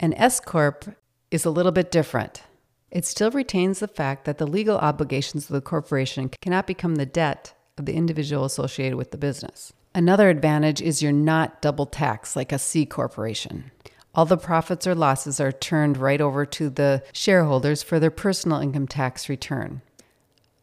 An 0.00 0.14
S 0.14 0.40
Corp 0.40 0.96
is 1.30 1.44
a 1.44 1.50
little 1.50 1.70
bit 1.70 1.90
different. 1.90 2.44
It 2.90 3.04
still 3.04 3.30
retains 3.30 3.80
the 3.80 3.88
fact 3.88 4.24
that 4.24 4.38
the 4.38 4.46
legal 4.46 4.78
obligations 4.78 5.50
of 5.50 5.52
the 5.52 5.60
corporation 5.60 6.30
cannot 6.40 6.66
become 6.66 6.94
the 6.94 7.04
debt 7.04 7.52
of 7.76 7.84
the 7.84 7.92
individual 7.92 8.46
associated 8.46 8.96
with 8.96 9.10
the 9.10 9.18
business. 9.18 9.74
Another 9.94 10.28
advantage 10.28 10.80
is 10.80 11.02
you're 11.02 11.10
not 11.10 11.60
double 11.60 11.86
taxed 11.86 12.36
like 12.36 12.52
a 12.52 12.58
C 12.58 12.86
corporation. 12.86 13.72
All 14.14 14.24
the 14.24 14.36
profits 14.36 14.86
or 14.86 14.94
losses 14.94 15.40
are 15.40 15.50
turned 15.50 15.96
right 15.96 16.20
over 16.20 16.46
to 16.46 16.70
the 16.70 17.02
shareholders 17.12 17.82
for 17.82 17.98
their 17.98 18.10
personal 18.10 18.60
income 18.60 18.86
tax 18.86 19.28
return. 19.28 19.82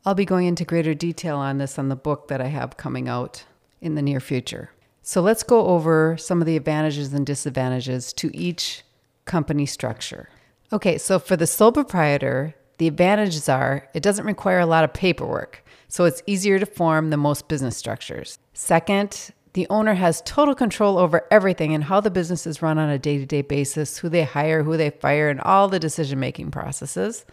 I'll 0.05 0.15
be 0.15 0.25
going 0.25 0.47
into 0.47 0.63
greater 0.63 0.93
detail 0.93 1.37
on 1.37 1.57
this 1.57 1.77
on 1.77 1.89
the 1.89 1.95
book 1.97 2.29
that 2.29 2.39
I 2.39 2.47
have 2.47 2.77
coming 2.77 3.09
out 3.09 3.43
in 3.81 3.95
the 3.95 4.01
near 4.01 4.21
future. 4.21 4.71
So 5.01 5.21
let's 5.21 5.43
go 5.43 5.67
over 5.67 6.15
some 6.17 6.41
of 6.41 6.45
the 6.45 6.55
advantages 6.55 7.13
and 7.13 7.25
disadvantages 7.25 8.13
to 8.13 8.35
each 8.35 8.83
company 9.25 9.65
structure. 9.65 10.29
Okay, 10.71 10.97
so 10.97 11.19
for 11.19 11.35
the 11.35 11.47
sole 11.47 11.73
proprietor, 11.73 12.55
the 12.77 12.87
advantages 12.87 13.49
are 13.49 13.89
it 13.93 14.03
doesn't 14.03 14.25
require 14.25 14.59
a 14.59 14.65
lot 14.65 14.83
of 14.85 14.93
paperwork, 14.93 15.65
so 15.87 16.05
it's 16.05 16.23
easier 16.25 16.59
to 16.59 16.65
form 16.65 17.09
than 17.09 17.19
most 17.19 17.47
business 17.47 17.77
structures. 17.77 18.39
Second, 18.53 19.31
the 19.53 19.67
owner 19.69 19.95
has 19.95 20.21
total 20.21 20.53
control 20.53 20.97
over 20.97 21.25
everything 21.31 21.73
and 21.73 21.85
how 21.85 21.99
the 21.99 22.11
business 22.11 22.45
is 22.45 22.61
run 22.61 22.77
on 22.77 22.89
a 22.89 22.99
day 22.99 23.17
to 23.17 23.25
day 23.25 23.41
basis, 23.41 23.97
who 23.97 24.09
they 24.09 24.23
hire, 24.23 24.63
who 24.63 24.77
they 24.77 24.91
fire, 24.91 25.29
and 25.29 25.41
all 25.41 25.67
the 25.67 25.79
decision 25.79 26.19
making 26.19 26.51
processes. 26.51 27.25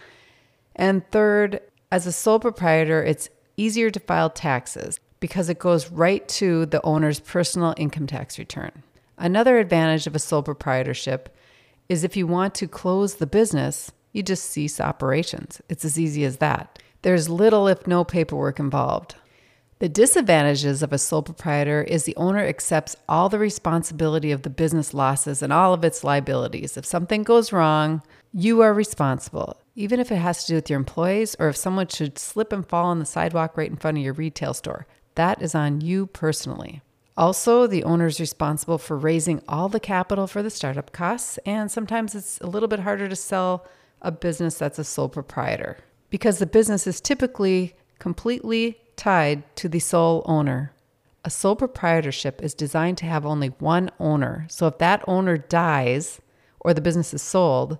And 0.76 1.08
third, 1.10 1.60
as 1.92 2.06
a 2.06 2.12
sole 2.12 2.40
proprietor, 2.40 3.02
it's 3.02 3.28
easier 3.56 3.90
to 3.90 4.00
file 4.00 4.30
taxes 4.30 4.98
because 5.20 5.48
it 5.48 5.58
goes 5.58 5.90
right 5.90 6.26
to 6.28 6.66
the 6.66 6.82
owner's 6.82 7.20
personal 7.20 7.74
income 7.76 8.06
tax 8.06 8.38
return. 8.38 8.72
Another 9.18 9.58
advantage 9.58 10.06
of 10.06 10.16
a 10.16 10.18
sole 10.18 10.42
proprietorship 10.42 11.34
is 11.88 12.04
if 12.04 12.16
you 12.16 12.26
want 12.26 12.54
to 12.54 12.66
close 12.66 13.16
the 13.16 13.26
business, 13.26 13.92
you 14.12 14.22
just 14.22 14.44
cease 14.44 14.80
operations. 14.80 15.60
It's 15.68 15.84
as 15.84 15.98
easy 15.98 16.24
as 16.24 16.38
that. 16.38 16.78
There's 17.04 17.28
little, 17.28 17.68
if 17.68 17.86
no, 17.86 18.02
paperwork 18.02 18.58
involved. 18.58 19.16
The 19.78 19.90
disadvantages 19.90 20.82
of 20.82 20.90
a 20.90 20.96
sole 20.96 21.20
proprietor 21.20 21.82
is 21.82 22.04
the 22.04 22.16
owner 22.16 22.42
accepts 22.42 22.96
all 23.06 23.28
the 23.28 23.38
responsibility 23.38 24.32
of 24.32 24.40
the 24.40 24.48
business 24.48 24.94
losses 24.94 25.42
and 25.42 25.52
all 25.52 25.74
of 25.74 25.84
its 25.84 26.02
liabilities. 26.02 26.78
If 26.78 26.86
something 26.86 27.22
goes 27.22 27.52
wrong, 27.52 28.00
you 28.32 28.62
are 28.62 28.72
responsible, 28.72 29.60
even 29.74 30.00
if 30.00 30.10
it 30.10 30.16
has 30.16 30.44
to 30.44 30.52
do 30.52 30.54
with 30.54 30.70
your 30.70 30.78
employees 30.78 31.36
or 31.38 31.50
if 31.50 31.56
someone 31.56 31.88
should 31.88 32.18
slip 32.18 32.54
and 32.54 32.66
fall 32.66 32.86
on 32.86 33.00
the 33.00 33.04
sidewalk 33.04 33.58
right 33.58 33.70
in 33.70 33.76
front 33.76 33.98
of 33.98 34.02
your 34.02 34.14
retail 34.14 34.54
store. 34.54 34.86
That 35.14 35.42
is 35.42 35.54
on 35.54 35.82
you 35.82 36.06
personally. 36.06 36.80
Also, 37.18 37.66
the 37.66 37.84
owner 37.84 38.06
is 38.06 38.18
responsible 38.18 38.78
for 38.78 38.96
raising 38.96 39.42
all 39.46 39.68
the 39.68 39.78
capital 39.78 40.26
for 40.26 40.42
the 40.42 40.48
startup 40.48 40.90
costs, 40.92 41.38
and 41.44 41.70
sometimes 41.70 42.14
it's 42.14 42.40
a 42.40 42.46
little 42.46 42.66
bit 42.66 42.80
harder 42.80 43.10
to 43.10 43.14
sell 43.14 43.66
a 44.00 44.10
business 44.10 44.56
that's 44.56 44.78
a 44.78 44.84
sole 44.84 45.10
proprietor 45.10 45.76
because 46.14 46.38
the 46.38 46.46
business 46.46 46.87
is 46.87 47.00
typically 47.00 47.74
completely 47.98 48.79
tied 48.94 49.42
to 49.57 49.68
the 49.68 49.81
sole 49.81 50.22
owner. 50.27 50.72
A 51.24 51.29
sole 51.29 51.57
proprietorship 51.57 52.40
is 52.40 52.55
designed 52.55 52.98
to 52.98 53.07
have 53.07 53.27
only 53.27 53.48
one 53.48 53.90
owner. 53.98 54.46
So 54.48 54.68
if 54.68 54.79
that 54.79 55.03
owner 55.09 55.37
dies 55.37 56.20
or 56.61 56.72
the 56.72 56.81
business 56.81 57.12
is 57.14 57.20
sold, 57.20 57.79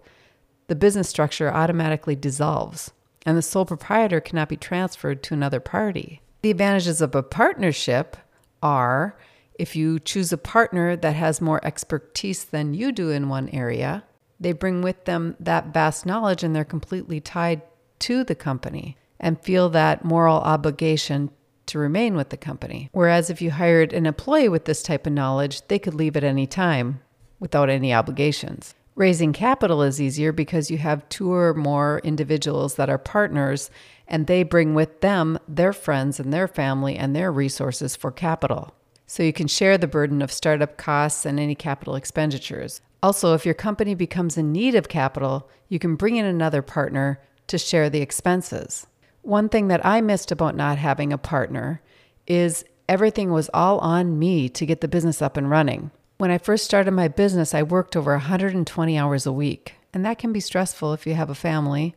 the 0.67 0.75
business 0.75 1.09
structure 1.09 1.49
automatically 1.49 2.17
dissolves 2.17 2.91
and 3.25 3.39
the 3.39 3.41
sole 3.41 3.67
proprietor 3.67 4.21
cannot 4.21 4.49
be 4.49 4.57
transferred 4.57 5.23
to 5.23 5.35
another 5.35 5.61
party. 5.61 6.21
The 6.43 6.51
advantages 6.51 7.01
of 7.01 7.15
a 7.15 7.23
partnership 7.23 8.17
are 8.65 9.17
if 9.61 9.77
you 9.77 10.01
choose 10.01 10.33
a 10.33 10.39
partner 10.39 10.97
that 10.97 11.15
has 11.15 11.41
more 11.41 11.65
expertise 11.65 12.43
than 12.43 12.75
you 12.75 12.91
do 12.91 13.11
in 13.11 13.29
one 13.29 13.49
area, 13.51 14.03
they 14.41 14.51
bring 14.51 14.83
with 14.83 15.05
them 15.05 15.37
that 15.39 15.73
vast 15.73 16.05
knowledge 16.05 16.43
and 16.43 16.53
they're 16.57 16.65
completely 16.65 17.21
tied 17.21 17.63
to 18.01 18.25
the 18.25 18.35
company 18.35 18.97
and 19.21 19.41
feel 19.41 19.69
that 19.71 20.05
moral 20.05 20.39
obligation 20.39 21.31
to 21.67 21.79
remain 21.79 22.15
with 22.15 22.29
the 22.29 22.37
company. 22.37 22.91
Whereas 22.93 23.31
if 23.31 23.41
you 23.41 23.51
hired 23.51 23.93
an 23.93 24.07
employee 24.07 24.49
with 24.49 24.65
this 24.65 24.83
type 24.83 25.07
of 25.07 25.13
knowledge, 25.13 25.67
they 25.69 25.79
could 25.79 25.95
leave 25.95 26.17
at 26.17 26.25
any 26.25 26.47
time 26.47 27.01
without 27.41 27.71
any 27.71 27.93
obligations. 27.93 28.75
Raising 28.97 29.33
capital 29.33 29.83
is 29.83 30.01
easier 30.01 30.31
because 30.31 30.71
you 30.71 30.79
have 30.79 31.09
two 31.09 31.33
or 31.33 31.53
more 31.53 32.01
individuals 32.05 32.77
that 32.77 32.89
are 32.89 32.99
partners 32.99 33.71
and 34.07 34.27
they 34.27 34.43
bring 34.43 34.75
with 34.75 35.01
them 35.01 35.39
their 35.49 35.73
friends 35.73 36.21
and 36.21 36.33
their 36.33 36.47
family 36.47 36.97
and 36.97 37.15
their 37.15 37.33
resources 37.33 37.97
for 37.97 38.13
capital. 38.13 38.75
So 39.07 39.23
you 39.23 39.33
can 39.33 39.49
share 39.49 39.77
the 39.77 39.89
burden 39.89 40.23
of 40.23 40.33
startup 40.33 40.77
costs 40.77 41.27
and 41.27 41.41
any 41.41 41.55
capital 41.55 41.97
expenditures. 41.97 42.81
Also, 43.03 43.35
if 43.35 43.45
your 43.45 43.55
company 43.55 43.95
becomes 43.95 44.39
in 44.39 44.53
need 44.53 44.75
of 44.75 44.89
capital, 44.89 45.51
you 45.69 45.79
can 45.79 45.97
bring 45.97 46.17
in 46.17 46.25
another 46.25 46.63
partner 46.63 47.21
to 47.47 47.59
share 47.59 47.91
the 47.91 48.01
expenses. 48.01 48.87
One 49.23 49.49
thing 49.49 49.69
that 49.69 49.85
I 49.85 50.01
missed 50.01 50.31
about 50.31 50.57
not 50.57 50.79
having 50.79 51.13
a 51.13 51.19
partner 51.19 51.81
is 52.27 52.65
everything 52.89 53.31
was 53.31 53.51
all 53.55 53.79
on 53.79 54.19
me 54.19 54.49
to 54.51 54.67
get 54.67 54.81
the 54.81 54.89
business 54.89 55.23
up 55.23 55.37
and 55.37 55.49
running. 55.49 55.91
When 56.19 56.31
I 56.31 56.39
first 56.39 56.65
started 56.65 56.93
my 56.93 57.09
business, 57.09 57.55
I 57.55 57.63
worked 57.63 57.97
over 57.97 58.13
120 58.13 58.99
hours 58.99 59.27
a 59.27 59.33
week, 59.33 59.75
and 59.93 60.05
that 60.05 60.19
can 60.19 60.33
be 60.33 60.41
stressful 60.41 60.93
if 60.93 61.07
you 61.07 61.15
have 61.15 61.31
a 61.31 61.35
family 61.35 61.95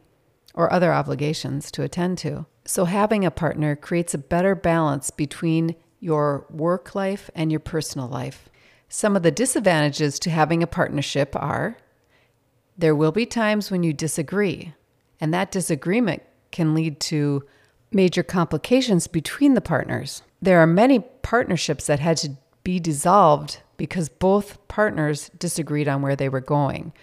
or 0.53 0.71
other 0.71 0.91
obligations 0.91 1.71
to 1.71 1.83
attend 1.83 2.17
to. 2.19 2.45
So, 2.65 2.85
having 2.85 3.23
a 3.23 3.31
partner 3.31 3.75
creates 3.75 4.13
a 4.13 4.17
better 4.17 4.55
balance 4.55 5.11
between 5.11 5.75
your 5.99 6.45
work 6.49 6.95
life 6.95 7.29
and 7.35 7.51
your 7.51 7.59
personal 7.59 8.07
life. 8.07 8.49
Some 8.89 9.15
of 9.15 9.23
the 9.23 9.31
disadvantages 9.31 10.19
to 10.19 10.29
having 10.29 10.63
a 10.63 10.67
partnership 10.67 11.35
are 11.35 11.77
there 12.77 12.95
will 12.95 13.11
be 13.11 13.25
times 13.25 13.71
when 13.71 13.83
you 13.83 13.93
disagree, 13.93 14.73
and 15.19 15.33
that 15.33 15.51
disagreement 15.51 16.23
can 16.51 16.73
lead 16.73 16.99
to 16.99 17.43
major 17.91 18.23
complications 18.23 19.07
between 19.07 19.53
the 19.53 19.61
partners. 19.61 20.21
There 20.41 20.59
are 20.59 20.67
many 20.67 20.99
partnerships 20.99 21.87
that 21.87 21.99
had 21.99 22.17
to 22.17 22.31
be 22.63 22.79
dissolved 22.79 23.59
because 23.77 24.09
both 24.09 24.65
partners 24.67 25.29
disagreed 25.37 25.87
on 25.87 26.01
where 26.01 26.15
they 26.15 26.29
were 26.29 26.41
going. 26.41 26.93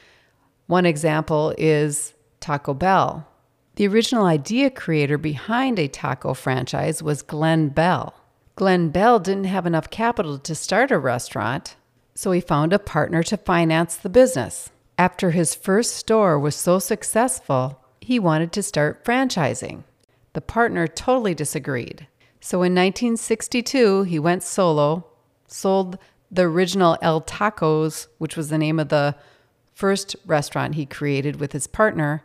One 0.66 0.86
example 0.86 1.54
is 1.58 2.14
Taco 2.40 2.74
Bell. 2.74 3.26
The 3.76 3.88
original 3.88 4.26
idea 4.26 4.70
creator 4.70 5.18
behind 5.18 5.78
a 5.78 5.88
taco 5.88 6.34
franchise 6.34 7.02
was 7.02 7.22
Glenn 7.22 7.70
Bell. 7.70 8.14
Glenn 8.56 8.90
Bell 8.90 9.18
didn't 9.18 9.44
have 9.44 9.66
enough 9.66 9.90
capital 9.90 10.38
to 10.38 10.54
start 10.54 10.92
a 10.92 10.98
restaurant, 10.98 11.74
so 12.14 12.30
he 12.30 12.40
found 12.40 12.72
a 12.72 12.78
partner 12.78 13.22
to 13.24 13.36
finance 13.36 13.96
the 13.96 14.08
business. 14.08 14.70
After 14.96 15.32
his 15.32 15.56
first 15.56 15.96
store 15.96 16.38
was 16.38 16.54
so 16.54 16.78
successful, 16.78 17.80
he 18.04 18.18
wanted 18.18 18.52
to 18.52 18.62
start 18.62 19.02
franchising. 19.02 19.82
The 20.34 20.42
partner 20.42 20.86
totally 20.86 21.34
disagreed. 21.34 22.06
So 22.38 22.58
in 22.58 22.74
1962, 22.74 24.02
he 24.02 24.18
went 24.18 24.42
solo, 24.42 25.06
sold 25.48 25.98
the 26.30 26.42
original 26.42 26.98
El 27.00 27.22
Tacos, 27.22 28.08
which 28.18 28.36
was 28.36 28.50
the 28.50 28.58
name 28.58 28.78
of 28.78 28.90
the 28.90 29.16
first 29.72 30.16
restaurant 30.26 30.74
he 30.74 30.84
created 30.84 31.40
with 31.40 31.52
his 31.52 31.66
partner, 31.66 32.22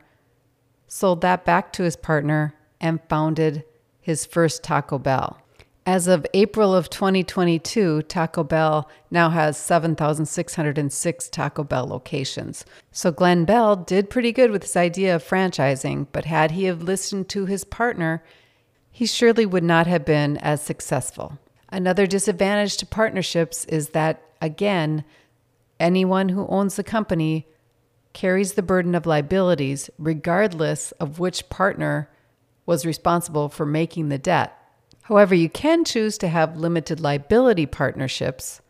sold 0.87 1.21
that 1.21 1.45
back 1.45 1.71
to 1.73 1.83
his 1.83 1.95
partner, 1.95 2.53
and 2.81 2.99
founded 3.07 3.63
his 4.01 4.25
first 4.25 4.63
Taco 4.63 4.99
Bell. 4.99 5.41
As 5.89 6.07
of 6.07 6.23
April 6.35 6.75
of 6.75 6.91
2022, 6.91 8.03
Taco 8.03 8.43
Bell 8.43 8.87
now 9.09 9.31
has 9.31 9.57
7,606 9.57 11.29
Taco 11.29 11.63
Bell 11.63 11.87
locations. 11.87 12.63
So 12.91 13.11
Glenn 13.11 13.43
Bell 13.43 13.75
did 13.75 14.11
pretty 14.11 14.31
good 14.31 14.51
with 14.51 14.61
his 14.61 14.77
idea 14.77 15.15
of 15.15 15.23
franchising, 15.23 16.05
but 16.11 16.25
had 16.25 16.51
he 16.51 16.65
have 16.65 16.83
listened 16.83 17.27
to 17.29 17.47
his 17.47 17.63
partner, 17.63 18.23
he 18.91 19.07
surely 19.07 19.47
would 19.47 19.63
not 19.63 19.87
have 19.87 20.05
been 20.05 20.37
as 20.37 20.61
successful. 20.61 21.39
Another 21.69 22.05
disadvantage 22.05 22.77
to 22.77 22.85
partnerships 22.85 23.65
is 23.65 23.89
that, 23.89 24.21
again, 24.39 25.03
anyone 25.79 26.29
who 26.29 26.45
owns 26.49 26.75
the 26.75 26.83
company 26.83 27.47
carries 28.13 28.53
the 28.53 28.61
burden 28.61 28.93
of 28.93 29.07
liabilities 29.07 29.89
regardless 29.97 30.91
of 30.99 31.17
which 31.17 31.49
partner 31.49 32.11
was 32.67 32.85
responsible 32.85 33.49
for 33.49 33.65
making 33.65 34.09
the 34.09 34.19
debt. 34.19 34.55
However, 35.09 35.33
you 35.33 35.49
can 35.49 35.85
choose 35.85 36.19
to 36.19 36.27
have 36.27 36.55
limited 36.55 36.99
liability 36.99 37.65
partnerships. 37.65 38.61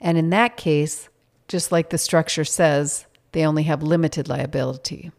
And 0.00 0.16
in 0.16 0.30
that 0.30 0.56
case, 0.56 1.08
just 1.48 1.72
like 1.72 1.90
the 1.90 1.98
structure 1.98 2.44
says, 2.44 3.06
they 3.32 3.44
only 3.44 3.64
have 3.64 3.82
limited 3.82 4.28
liability. 4.28 5.10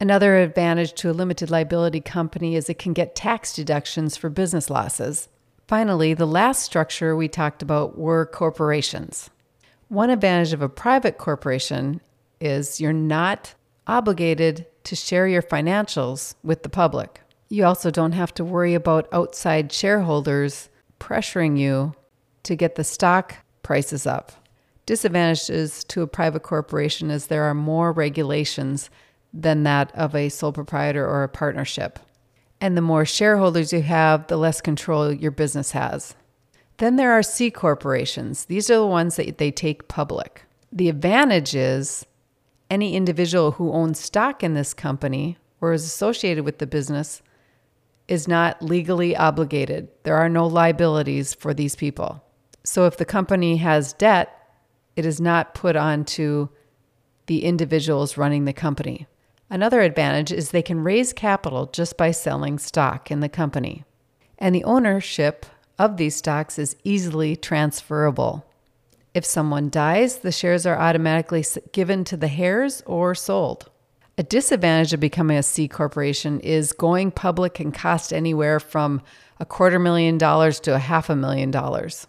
Another 0.00 0.36
advantage 0.38 0.94
to 0.94 1.08
a 1.08 1.12
limited 1.12 1.52
liability 1.52 2.00
company 2.00 2.56
is 2.56 2.68
it 2.68 2.80
can 2.80 2.92
get 2.92 3.14
tax 3.14 3.54
deductions 3.54 4.16
for 4.16 4.28
business 4.28 4.68
losses. 4.68 5.28
Finally, 5.68 6.14
the 6.14 6.26
last 6.26 6.64
structure 6.64 7.14
we 7.14 7.28
talked 7.28 7.62
about 7.62 7.96
were 7.96 8.26
corporations. 8.26 9.30
One 9.86 10.10
advantage 10.10 10.52
of 10.52 10.62
a 10.62 10.68
private 10.68 11.16
corporation 11.16 12.00
is 12.40 12.80
you're 12.80 12.92
not 12.92 13.54
obligated 13.86 14.66
to 14.82 14.96
share 14.96 15.28
your 15.28 15.42
financials 15.42 16.34
with 16.42 16.64
the 16.64 16.68
public. 16.68 17.20
You 17.48 17.64
also 17.64 17.90
don't 17.90 18.12
have 18.12 18.34
to 18.34 18.44
worry 18.44 18.74
about 18.74 19.08
outside 19.12 19.72
shareholders 19.72 20.70
pressuring 20.98 21.58
you 21.58 21.94
to 22.44 22.56
get 22.56 22.74
the 22.74 22.84
stock 22.84 23.36
prices 23.62 24.06
up. 24.06 24.32
Disadvantages 24.86 25.84
to 25.84 26.02
a 26.02 26.06
private 26.06 26.42
corporation 26.42 27.10
is 27.10 27.26
there 27.26 27.44
are 27.44 27.54
more 27.54 27.92
regulations 27.92 28.90
than 29.32 29.62
that 29.64 29.94
of 29.94 30.14
a 30.14 30.28
sole 30.28 30.52
proprietor 30.52 31.06
or 31.06 31.22
a 31.22 31.28
partnership. 31.28 31.98
And 32.60 32.76
the 32.76 32.82
more 32.82 33.04
shareholders 33.04 33.72
you 33.72 33.82
have, 33.82 34.26
the 34.28 34.36
less 34.36 34.60
control 34.60 35.12
your 35.12 35.30
business 35.30 35.72
has. 35.72 36.14
Then 36.78 36.96
there 36.96 37.12
are 37.12 37.22
C 37.22 37.50
corporations. 37.50 38.46
These 38.46 38.70
are 38.70 38.76
the 38.76 38.86
ones 38.86 39.16
that 39.16 39.38
they 39.38 39.50
take 39.50 39.88
public. 39.88 40.44
The 40.72 40.88
advantage 40.88 41.54
is 41.54 42.06
any 42.70 42.94
individual 42.94 43.52
who 43.52 43.72
owns 43.72 44.00
stock 44.00 44.42
in 44.42 44.54
this 44.54 44.74
company 44.74 45.38
or 45.60 45.72
is 45.72 45.84
associated 45.84 46.44
with 46.44 46.58
the 46.58 46.66
business 46.66 47.22
is 48.08 48.28
not 48.28 48.62
legally 48.62 49.16
obligated. 49.16 49.88
There 50.02 50.16
are 50.16 50.28
no 50.28 50.46
liabilities 50.46 51.34
for 51.34 51.54
these 51.54 51.76
people. 51.76 52.22
So 52.64 52.86
if 52.86 52.96
the 52.96 53.04
company 53.04 53.56
has 53.58 53.92
debt, 53.92 54.36
it 54.96 55.06
is 55.06 55.20
not 55.20 55.54
put 55.54 55.76
onto 55.76 56.48
the 57.26 57.44
individuals 57.44 58.16
running 58.16 58.44
the 58.44 58.52
company. 58.52 59.06
Another 59.50 59.80
advantage 59.80 60.32
is 60.32 60.50
they 60.50 60.62
can 60.62 60.82
raise 60.82 61.12
capital 61.12 61.66
just 61.66 61.96
by 61.96 62.10
selling 62.10 62.58
stock 62.58 63.10
in 63.10 63.20
the 63.20 63.28
company. 63.28 63.84
And 64.38 64.54
the 64.54 64.64
ownership 64.64 65.46
of 65.78 65.96
these 65.96 66.16
stocks 66.16 66.58
is 66.58 66.76
easily 66.84 67.36
transferable. 67.36 68.46
If 69.12 69.24
someone 69.24 69.70
dies, 69.70 70.18
the 70.18 70.32
shares 70.32 70.66
are 70.66 70.78
automatically 70.78 71.44
given 71.72 72.04
to 72.04 72.16
the 72.16 72.30
heirs 72.30 72.82
or 72.86 73.14
sold. 73.14 73.70
A 74.16 74.22
disadvantage 74.22 74.92
of 74.92 75.00
becoming 75.00 75.36
a 75.36 75.42
C 75.42 75.66
corporation 75.66 76.38
is 76.40 76.72
going 76.72 77.10
public 77.10 77.54
can 77.54 77.72
cost 77.72 78.12
anywhere 78.12 78.60
from 78.60 79.02
a 79.40 79.44
quarter 79.44 79.80
million 79.80 80.18
dollars 80.18 80.60
to 80.60 80.74
a 80.74 80.78
half 80.78 81.10
a 81.10 81.16
million 81.16 81.50
dollars. 81.50 82.06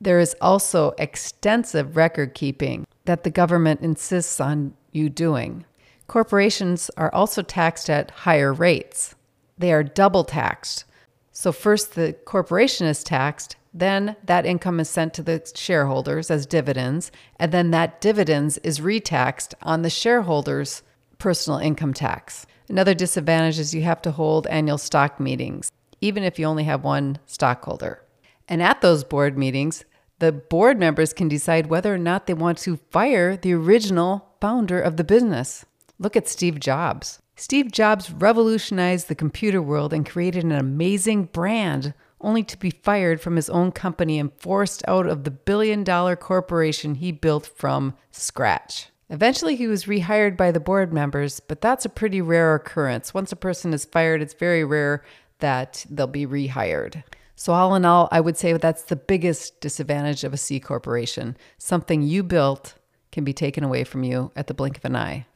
There 0.00 0.18
is 0.18 0.34
also 0.40 0.92
extensive 0.98 1.96
record 1.96 2.34
keeping 2.34 2.84
that 3.04 3.22
the 3.22 3.30
government 3.30 3.80
insists 3.80 4.40
on 4.40 4.74
you 4.90 5.08
doing. 5.08 5.64
Corporations 6.08 6.90
are 6.96 7.14
also 7.14 7.42
taxed 7.42 7.88
at 7.88 8.10
higher 8.10 8.52
rates. 8.52 9.14
They 9.56 9.72
are 9.72 9.84
double 9.84 10.24
taxed. 10.24 10.84
So, 11.30 11.52
first 11.52 11.94
the 11.94 12.14
corporation 12.24 12.88
is 12.88 13.04
taxed, 13.04 13.56
then 13.72 14.16
that 14.24 14.46
income 14.46 14.80
is 14.80 14.88
sent 14.88 15.14
to 15.14 15.22
the 15.22 15.48
shareholders 15.54 16.30
as 16.30 16.44
dividends, 16.44 17.12
and 17.38 17.52
then 17.52 17.70
that 17.70 18.00
dividends 18.00 18.58
is 18.58 18.80
retaxed 18.80 19.54
on 19.62 19.82
the 19.82 19.90
shareholders' 19.90 20.82
personal 21.18 21.58
income 21.58 21.94
tax. 21.94 22.46
Another 22.68 22.94
disadvantage 22.94 23.58
is 23.58 23.74
you 23.74 23.82
have 23.82 24.02
to 24.02 24.10
hold 24.10 24.46
annual 24.48 24.78
stock 24.78 25.20
meetings, 25.20 25.70
even 26.00 26.22
if 26.22 26.38
you 26.38 26.46
only 26.46 26.64
have 26.64 26.82
one 26.82 27.18
stockholder. 27.26 28.02
And 28.48 28.62
at 28.62 28.80
those 28.80 29.04
board 29.04 29.36
meetings, 29.38 29.84
the 30.18 30.32
board 30.32 30.78
members 30.78 31.12
can 31.12 31.28
decide 31.28 31.66
whether 31.66 31.94
or 31.94 31.98
not 31.98 32.26
they 32.26 32.34
want 32.34 32.58
to 32.58 32.78
fire 32.90 33.36
the 33.36 33.52
original 33.52 34.30
founder 34.40 34.80
of 34.80 34.96
the 34.96 35.04
business. 35.04 35.64
Look 35.98 36.16
at 36.16 36.28
Steve 36.28 36.58
Jobs. 36.58 37.20
Steve 37.36 37.70
Jobs 37.70 38.10
revolutionized 38.10 39.08
the 39.08 39.14
computer 39.14 39.60
world 39.60 39.92
and 39.92 40.08
created 40.08 40.42
an 40.42 40.52
amazing 40.52 41.24
brand, 41.24 41.92
only 42.20 42.42
to 42.42 42.58
be 42.58 42.70
fired 42.70 43.20
from 43.20 43.36
his 43.36 43.50
own 43.50 43.72
company 43.72 44.18
and 44.18 44.32
forced 44.38 44.82
out 44.88 45.06
of 45.06 45.24
the 45.24 45.30
billion 45.30 45.84
dollar 45.84 46.16
corporation 46.16 46.94
he 46.94 47.12
built 47.12 47.46
from 47.46 47.94
scratch. 48.10 48.88
Eventually, 49.08 49.54
he 49.54 49.68
was 49.68 49.84
rehired 49.84 50.36
by 50.36 50.50
the 50.50 50.60
board 50.60 50.92
members, 50.92 51.38
but 51.40 51.60
that's 51.60 51.84
a 51.84 51.90
pretty 51.90 52.20
rare 52.20 52.54
occurrence. 52.54 53.14
Once 53.14 53.30
a 53.30 53.36
person 53.36 53.72
is 53.72 53.84
fired, 53.84 54.20
it's 54.20 54.34
very 54.34 54.64
rare 54.64 55.04
that 55.38 55.86
they'll 55.88 56.06
be 56.06 56.26
rehired. 56.26 57.04
So, 57.36 57.52
all 57.52 57.74
in 57.74 57.84
all, 57.84 58.08
I 58.10 58.20
would 58.20 58.36
say 58.36 58.52
that's 58.54 58.84
the 58.84 58.96
biggest 58.96 59.60
disadvantage 59.60 60.24
of 60.24 60.32
a 60.32 60.38
C 60.38 60.58
corporation. 60.58 61.36
Something 61.58 62.02
you 62.02 62.22
built 62.22 62.74
can 63.12 63.24
be 63.24 63.32
taken 63.32 63.62
away 63.62 63.84
from 63.84 64.02
you 64.02 64.32
at 64.34 64.46
the 64.46 64.54
blink 64.54 64.78
of 64.78 64.84
an 64.84 64.96
eye. 64.96 65.26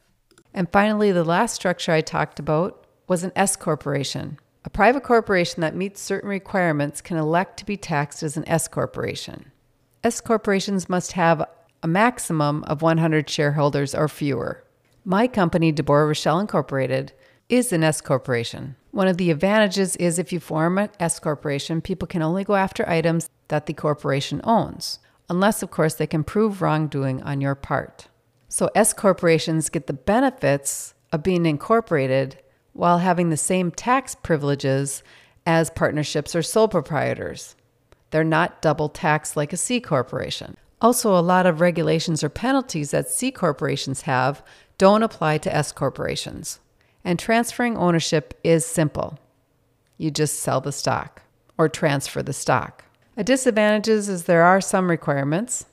And 0.52 0.70
finally, 0.72 1.12
the 1.12 1.24
last 1.24 1.54
structure 1.54 1.92
I 1.92 2.00
talked 2.00 2.40
about 2.40 2.86
was 3.06 3.22
an 3.22 3.32
S 3.36 3.54
corporation. 3.54 4.38
A 4.64 4.70
private 4.70 5.02
corporation 5.02 5.60
that 5.60 5.76
meets 5.76 6.00
certain 6.00 6.28
requirements 6.28 7.00
can 7.00 7.16
elect 7.16 7.58
to 7.58 7.64
be 7.64 7.76
taxed 7.76 8.22
as 8.22 8.36
an 8.36 8.48
S 8.48 8.66
corporation. 8.66 9.52
S 10.02 10.20
corporations 10.20 10.88
must 10.88 11.12
have 11.12 11.44
a 11.82 11.88
maximum 11.88 12.62
of 12.64 12.82
100 12.82 13.28
shareholders 13.28 13.94
or 13.94 14.08
fewer. 14.08 14.64
My 15.04 15.26
company, 15.26 15.72
Debora 15.72 16.10
Rachelle 16.10 16.40
Incorporated, 16.40 17.12
is 17.48 17.72
an 17.72 17.82
S 17.82 18.00
corporation. 18.00 18.76
One 18.90 19.08
of 19.08 19.16
the 19.16 19.30
advantages 19.30 19.96
is 19.96 20.18
if 20.18 20.32
you 20.32 20.40
form 20.40 20.78
an 20.78 20.90
S 21.00 21.18
corporation, 21.18 21.80
people 21.80 22.06
can 22.06 22.22
only 22.22 22.44
go 22.44 22.54
after 22.54 22.88
items 22.88 23.30
that 23.48 23.66
the 23.66 23.72
corporation 23.72 24.40
owns, 24.44 24.98
unless, 25.28 25.62
of 25.62 25.70
course, 25.70 25.94
they 25.94 26.06
can 26.06 26.22
prove 26.22 26.62
wrongdoing 26.62 27.22
on 27.22 27.40
your 27.40 27.54
part. 27.54 28.08
So 28.48 28.70
S 28.74 28.92
corporations 28.92 29.68
get 29.68 29.86
the 29.86 29.92
benefits 29.92 30.94
of 31.12 31.22
being 31.22 31.46
incorporated 31.46 32.38
while 32.72 32.98
having 32.98 33.30
the 33.30 33.36
same 33.36 33.70
tax 33.70 34.14
privileges 34.14 35.02
as 35.46 35.70
partnerships 35.70 36.34
or 36.34 36.42
sole 36.42 36.68
proprietors. 36.68 37.56
They're 38.10 38.24
not 38.24 38.60
double 38.60 38.88
taxed 38.88 39.36
like 39.36 39.52
a 39.52 39.56
C 39.56 39.80
corporation. 39.80 40.56
Also, 40.80 41.16
a 41.16 41.20
lot 41.20 41.46
of 41.46 41.60
regulations 41.60 42.24
or 42.24 42.28
penalties 42.28 42.90
that 42.90 43.10
C 43.10 43.30
corporations 43.30 44.02
have 44.02 44.42
don't 44.78 45.02
apply 45.02 45.38
to 45.38 45.54
S 45.54 45.72
corporations. 45.72 46.60
And 47.04 47.18
transferring 47.18 47.76
ownership 47.76 48.38
is 48.42 48.64
simple. 48.64 49.18
You 49.98 50.10
just 50.10 50.38
sell 50.38 50.60
the 50.60 50.72
stock 50.72 51.22
or 51.58 51.68
transfer 51.68 52.22
the 52.22 52.32
stock. 52.32 52.84
A 53.16 53.24
disadvantage 53.24 53.88
is 53.88 54.24
there 54.24 54.42
are 54.42 54.60
some 54.60 54.88
requirements 54.88 55.66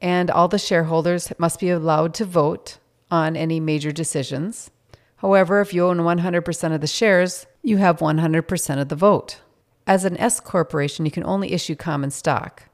and 0.00 0.30
all 0.30 0.48
the 0.48 0.58
shareholders 0.58 1.32
must 1.38 1.60
be 1.60 1.70
allowed 1.70 2.14
to 2.14 2.24
vote 2.24 2.78
on 3.10 3.36
any 3.36 3.60
major 3.60 3.92
decisions. 3.92 4.70
However, 5.16 5.60
if 5.60 5.74
you 5.74 5.86
own 5.86 5.98
100% 5.98 6.74
of 6.74 6.80
the 6.80 6.86
shares, 6.86 7.46
you 7.62 7.78
have 7.78 7.98
100% 7.98 8.80
of 8.80 8.88
the 8.88 8.96
vote. 8.96 9.40
As 9.86 10.04
an 10.04 10.16
S 10.18 10.38
corporation, 10.38 11.04
you 11.04 11.10
can 11.10 11.24
only 11.24 11.52
issue 11.52 11.74
common 11.74 12.10
stock, 12.10 12.64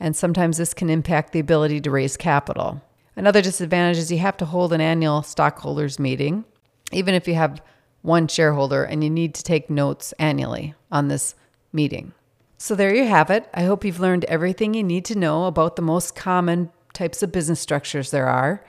and 0.00 0.14
sometimes 0.16 0.56
this 0.56 0.74
can 0.74 0.90
impact 0.90 1.32
the 1.32 1.40
ability 1.40 1.80
to 1.80 1.90
raise 1.90 2.16
capital. 2.16 2.82
Another 3.16 3.42
disadvantage 3.42 3.98
is 3.98 4.12
you 4.12 4.18
have 4.18 4.36
to 4.36 4.44
hold 4.44 4.72
an 4.72 4.80
annual 4.80 5.22
stockholders 5.22 5.98
meeting, 5.98 6.44
even 6.92 7.14
if 7.14 7.26
you 7.26 7.34
have 7.34 7.62
one 8.02 8.28
shareholder 8.28 8.84
and 8.84 9.02
you 9.02 9.10
need 9.10 9.34
to 9.34 9.42
take 9.42 9.68
notes 9.68 10.14
annually 10.18 10.74
on 10.92 11.08
this 11.08 11.34
meeting. 11.72 12.12
So 12.58 12.74
there 12.74 12.94
you 12.94 13.06
have 13.06 13.30
it. 13.30 13.48
I 13.54 13.62
hope 13.62 13.84
you've 13.84 14.00
learned 14.00 14.24
everything 14.24 14.74
you 14.74 14.84
need 14.84 15.04
to 15.06 15.18
know 15.18 15.46
about 15.46 15.76
the 15.76 15.82
most 15.82 16.14
common 16.14 16.70
types 16.92 17.22
of 17.22 17.32
business 17.32 17.60
structures 17.60 18.10
there 18.10 18.28
are. 18.28 18.64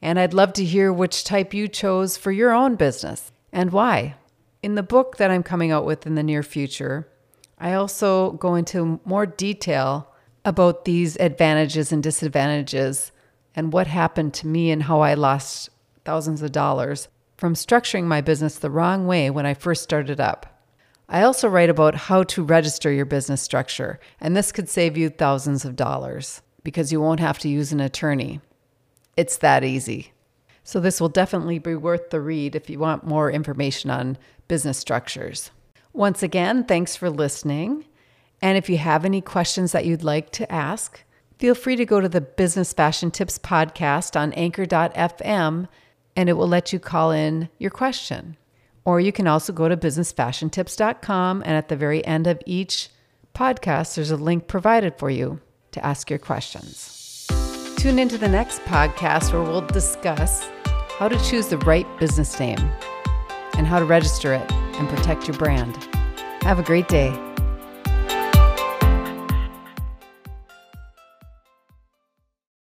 And 0.00 0.18
I'd 0.18 0.34
love 0.34 0.52
to 0.54 0.64
hear 0.64 0.92
which 0.92 1.24
type 1.24 1.54
you 1.54 1.68
chose 1.68 2.16
for 2.16 2.32
your 2.32 2.52
own 2.52 2.74
business 2.74 3.30
and 3.52 3.72
why. 3.72 4.16
In 4.62 4.74
the 4.74 4.82
book 4.82 5.16
that 5.16 5.30
I'm 5.30 5.42
coming 5.42 5.70
out 5.70 5.84
with 5.84 6.06
in 6.06 6.14
the 6.14 6.22
near 6.22 6.42
future, 6.42 7.08
I 7.58 7.74
also 7.74 8.32
go 8.32 8.56
into 8.56 9.00
more 9.04 9.26
detail 9.26 10.11
about 10.44 10.84
these 10.84 11.16
advantages 11.16 11.92
and 11.92 12.02
disadvantages 12.02 13.12
and 13.54 13.72
what 13.72 13.86
happened 13.86 14.34
to 14.34 14.46
me 14.46 14.70
and 14.70 14.84
how 14.84 15.00
I 15.00 15.14
lost 15.14 15.70
thousands 16.04 16.42
of 16.42 16.52
dollars 16.52 17.08
from 17.36 17.54
structuring 17.54 18.04
my 18.04 18.20
business 18.20 18.58
the 18.58 18.70
wrong 18.70 19.06
way 19.06 19.30
when 19.30 19.46
I 19.46 19.54
first 19.54 19.82
started 19.82 20.20
up. 20.20 20.60
I 21.08 21.22
also 21.22 21.48
write 21.48 21.70
about 21.70 21.94
how 21.94 22.22
to 22.24 22.42
register 22.42 22.90
your 22.90 23.04
business 23.04 23.42
structure, 23.42 24.00
and 24.20 24.36
this 24.36 24.52
could 24.52 24.68
save 24.68 24.96
you 24.96 25.10
thousands 25.10 25.64
of 25.64 25.76
dollars 25.76 26.40
because 26.64 26.92
you 26.92 27.00
won't 27.00 27.20
have 27.20 27.38
to 27.40 27.48
use 27.48 27.72
an 27.72 27.80
attorney. 27.80 28.40
It's 29.16 29.36
that 29.38 29.64
easy. 29.64 30.12
So, 30.64 30.78
this 30.78 31.00
will 31.00 31.08
definitely 31.08 31.58
be 31.58 31.74
worth 31.74 32.10
the 32.10 32.20
read 32.20 32.54
if 32.54 32.70
you 32.70 32.78
want 32.78 33.04
more 33.04 33.30
information 33.30 33.90
on 33.90 34.16
business 34.46 34.78
structures. 34.78 35.50
Once 35.92 36.22
again, 36.22 36.64
thanks 36.64 36.94
for 36.94 37.10
listening. 37.10 37.84
And 38.42 38.58
if 38.58 38.68
you 38.68 38.76
have 38.76 39.04
any 39.04 39.20
questions 39.20 39.72
that 39.72 39.86
you'd 39.86 40.02
like 40.02 40.30
to 40.32 40.52
ask, 40.52 41.02
feel 41.38 41.54
free 41.54 41.76
to 41.76 41.86
go 41.86 42.00
to 42.00 42.08
the 42.08 42.20
Business 42.20 42.72
Fashion 42.72 43.10
Tips 43.12 43.38
podcast 43.38 44.20
on 44.20 44.32
anchor.fm 44.32 45.68
and 46.16 46.28
it 46.28 46.34
will 46.34 46.48
let 46.48 46.72
you 46.72 46.78
call 46.78 47.10
in 47.10 47.48
your 47.58 47.70
question. 47.70 48.36
Or 48.84 49.00
you 49.00 49.12
can 49.12 49.26
also 49.26 49.52
go 49.52 49.68
to 49.68 49.76
businessfashiontips.com, 49.76 51.42
and 51.46 51.52
at 51.52 51.68
the 51.68 51.76
very 51.76 52.04
end 52.04 52.26
of 52.26 52.42
each 52.44 52.90
podcast, 53.34 53.94
there's 53.94 54.10
a 54.10 54.16
link 54.16 54.48
provided 54.48 54.98
for 54.98 55.08
you 55.08 55.40
to 55.70 55.84
ask 55.84 56.10
your 56.10 56.18
questions. 56.18 57.26
Tune 57.76 57.98
into 57.98 58.18
the 58.18 58.28
next 58.28 58.60
podcast 58.62 59.32
where 59.32 59.42
we'll 59.42 59.66
discuss 59.66 60.46
how 60.98 61.08
to 61.08 61.18
choose 61.24 61.48
the 61.48 61.58
right 61.58 61.86
business 61.98 62.38
name 62.38 62.58
and 63.56 63.66
how 63.66 63.78
to 63.78 63.84
register 63.84 64.34
it 64.34 64.52
and 64.52 64.88
protect 64.88 65.26
your 65.26 65.36
brand. 65.36 65.76
Have 66.42 66.58
a 66.58 66.62
great 66.62 66.88
day. 66.88 67.31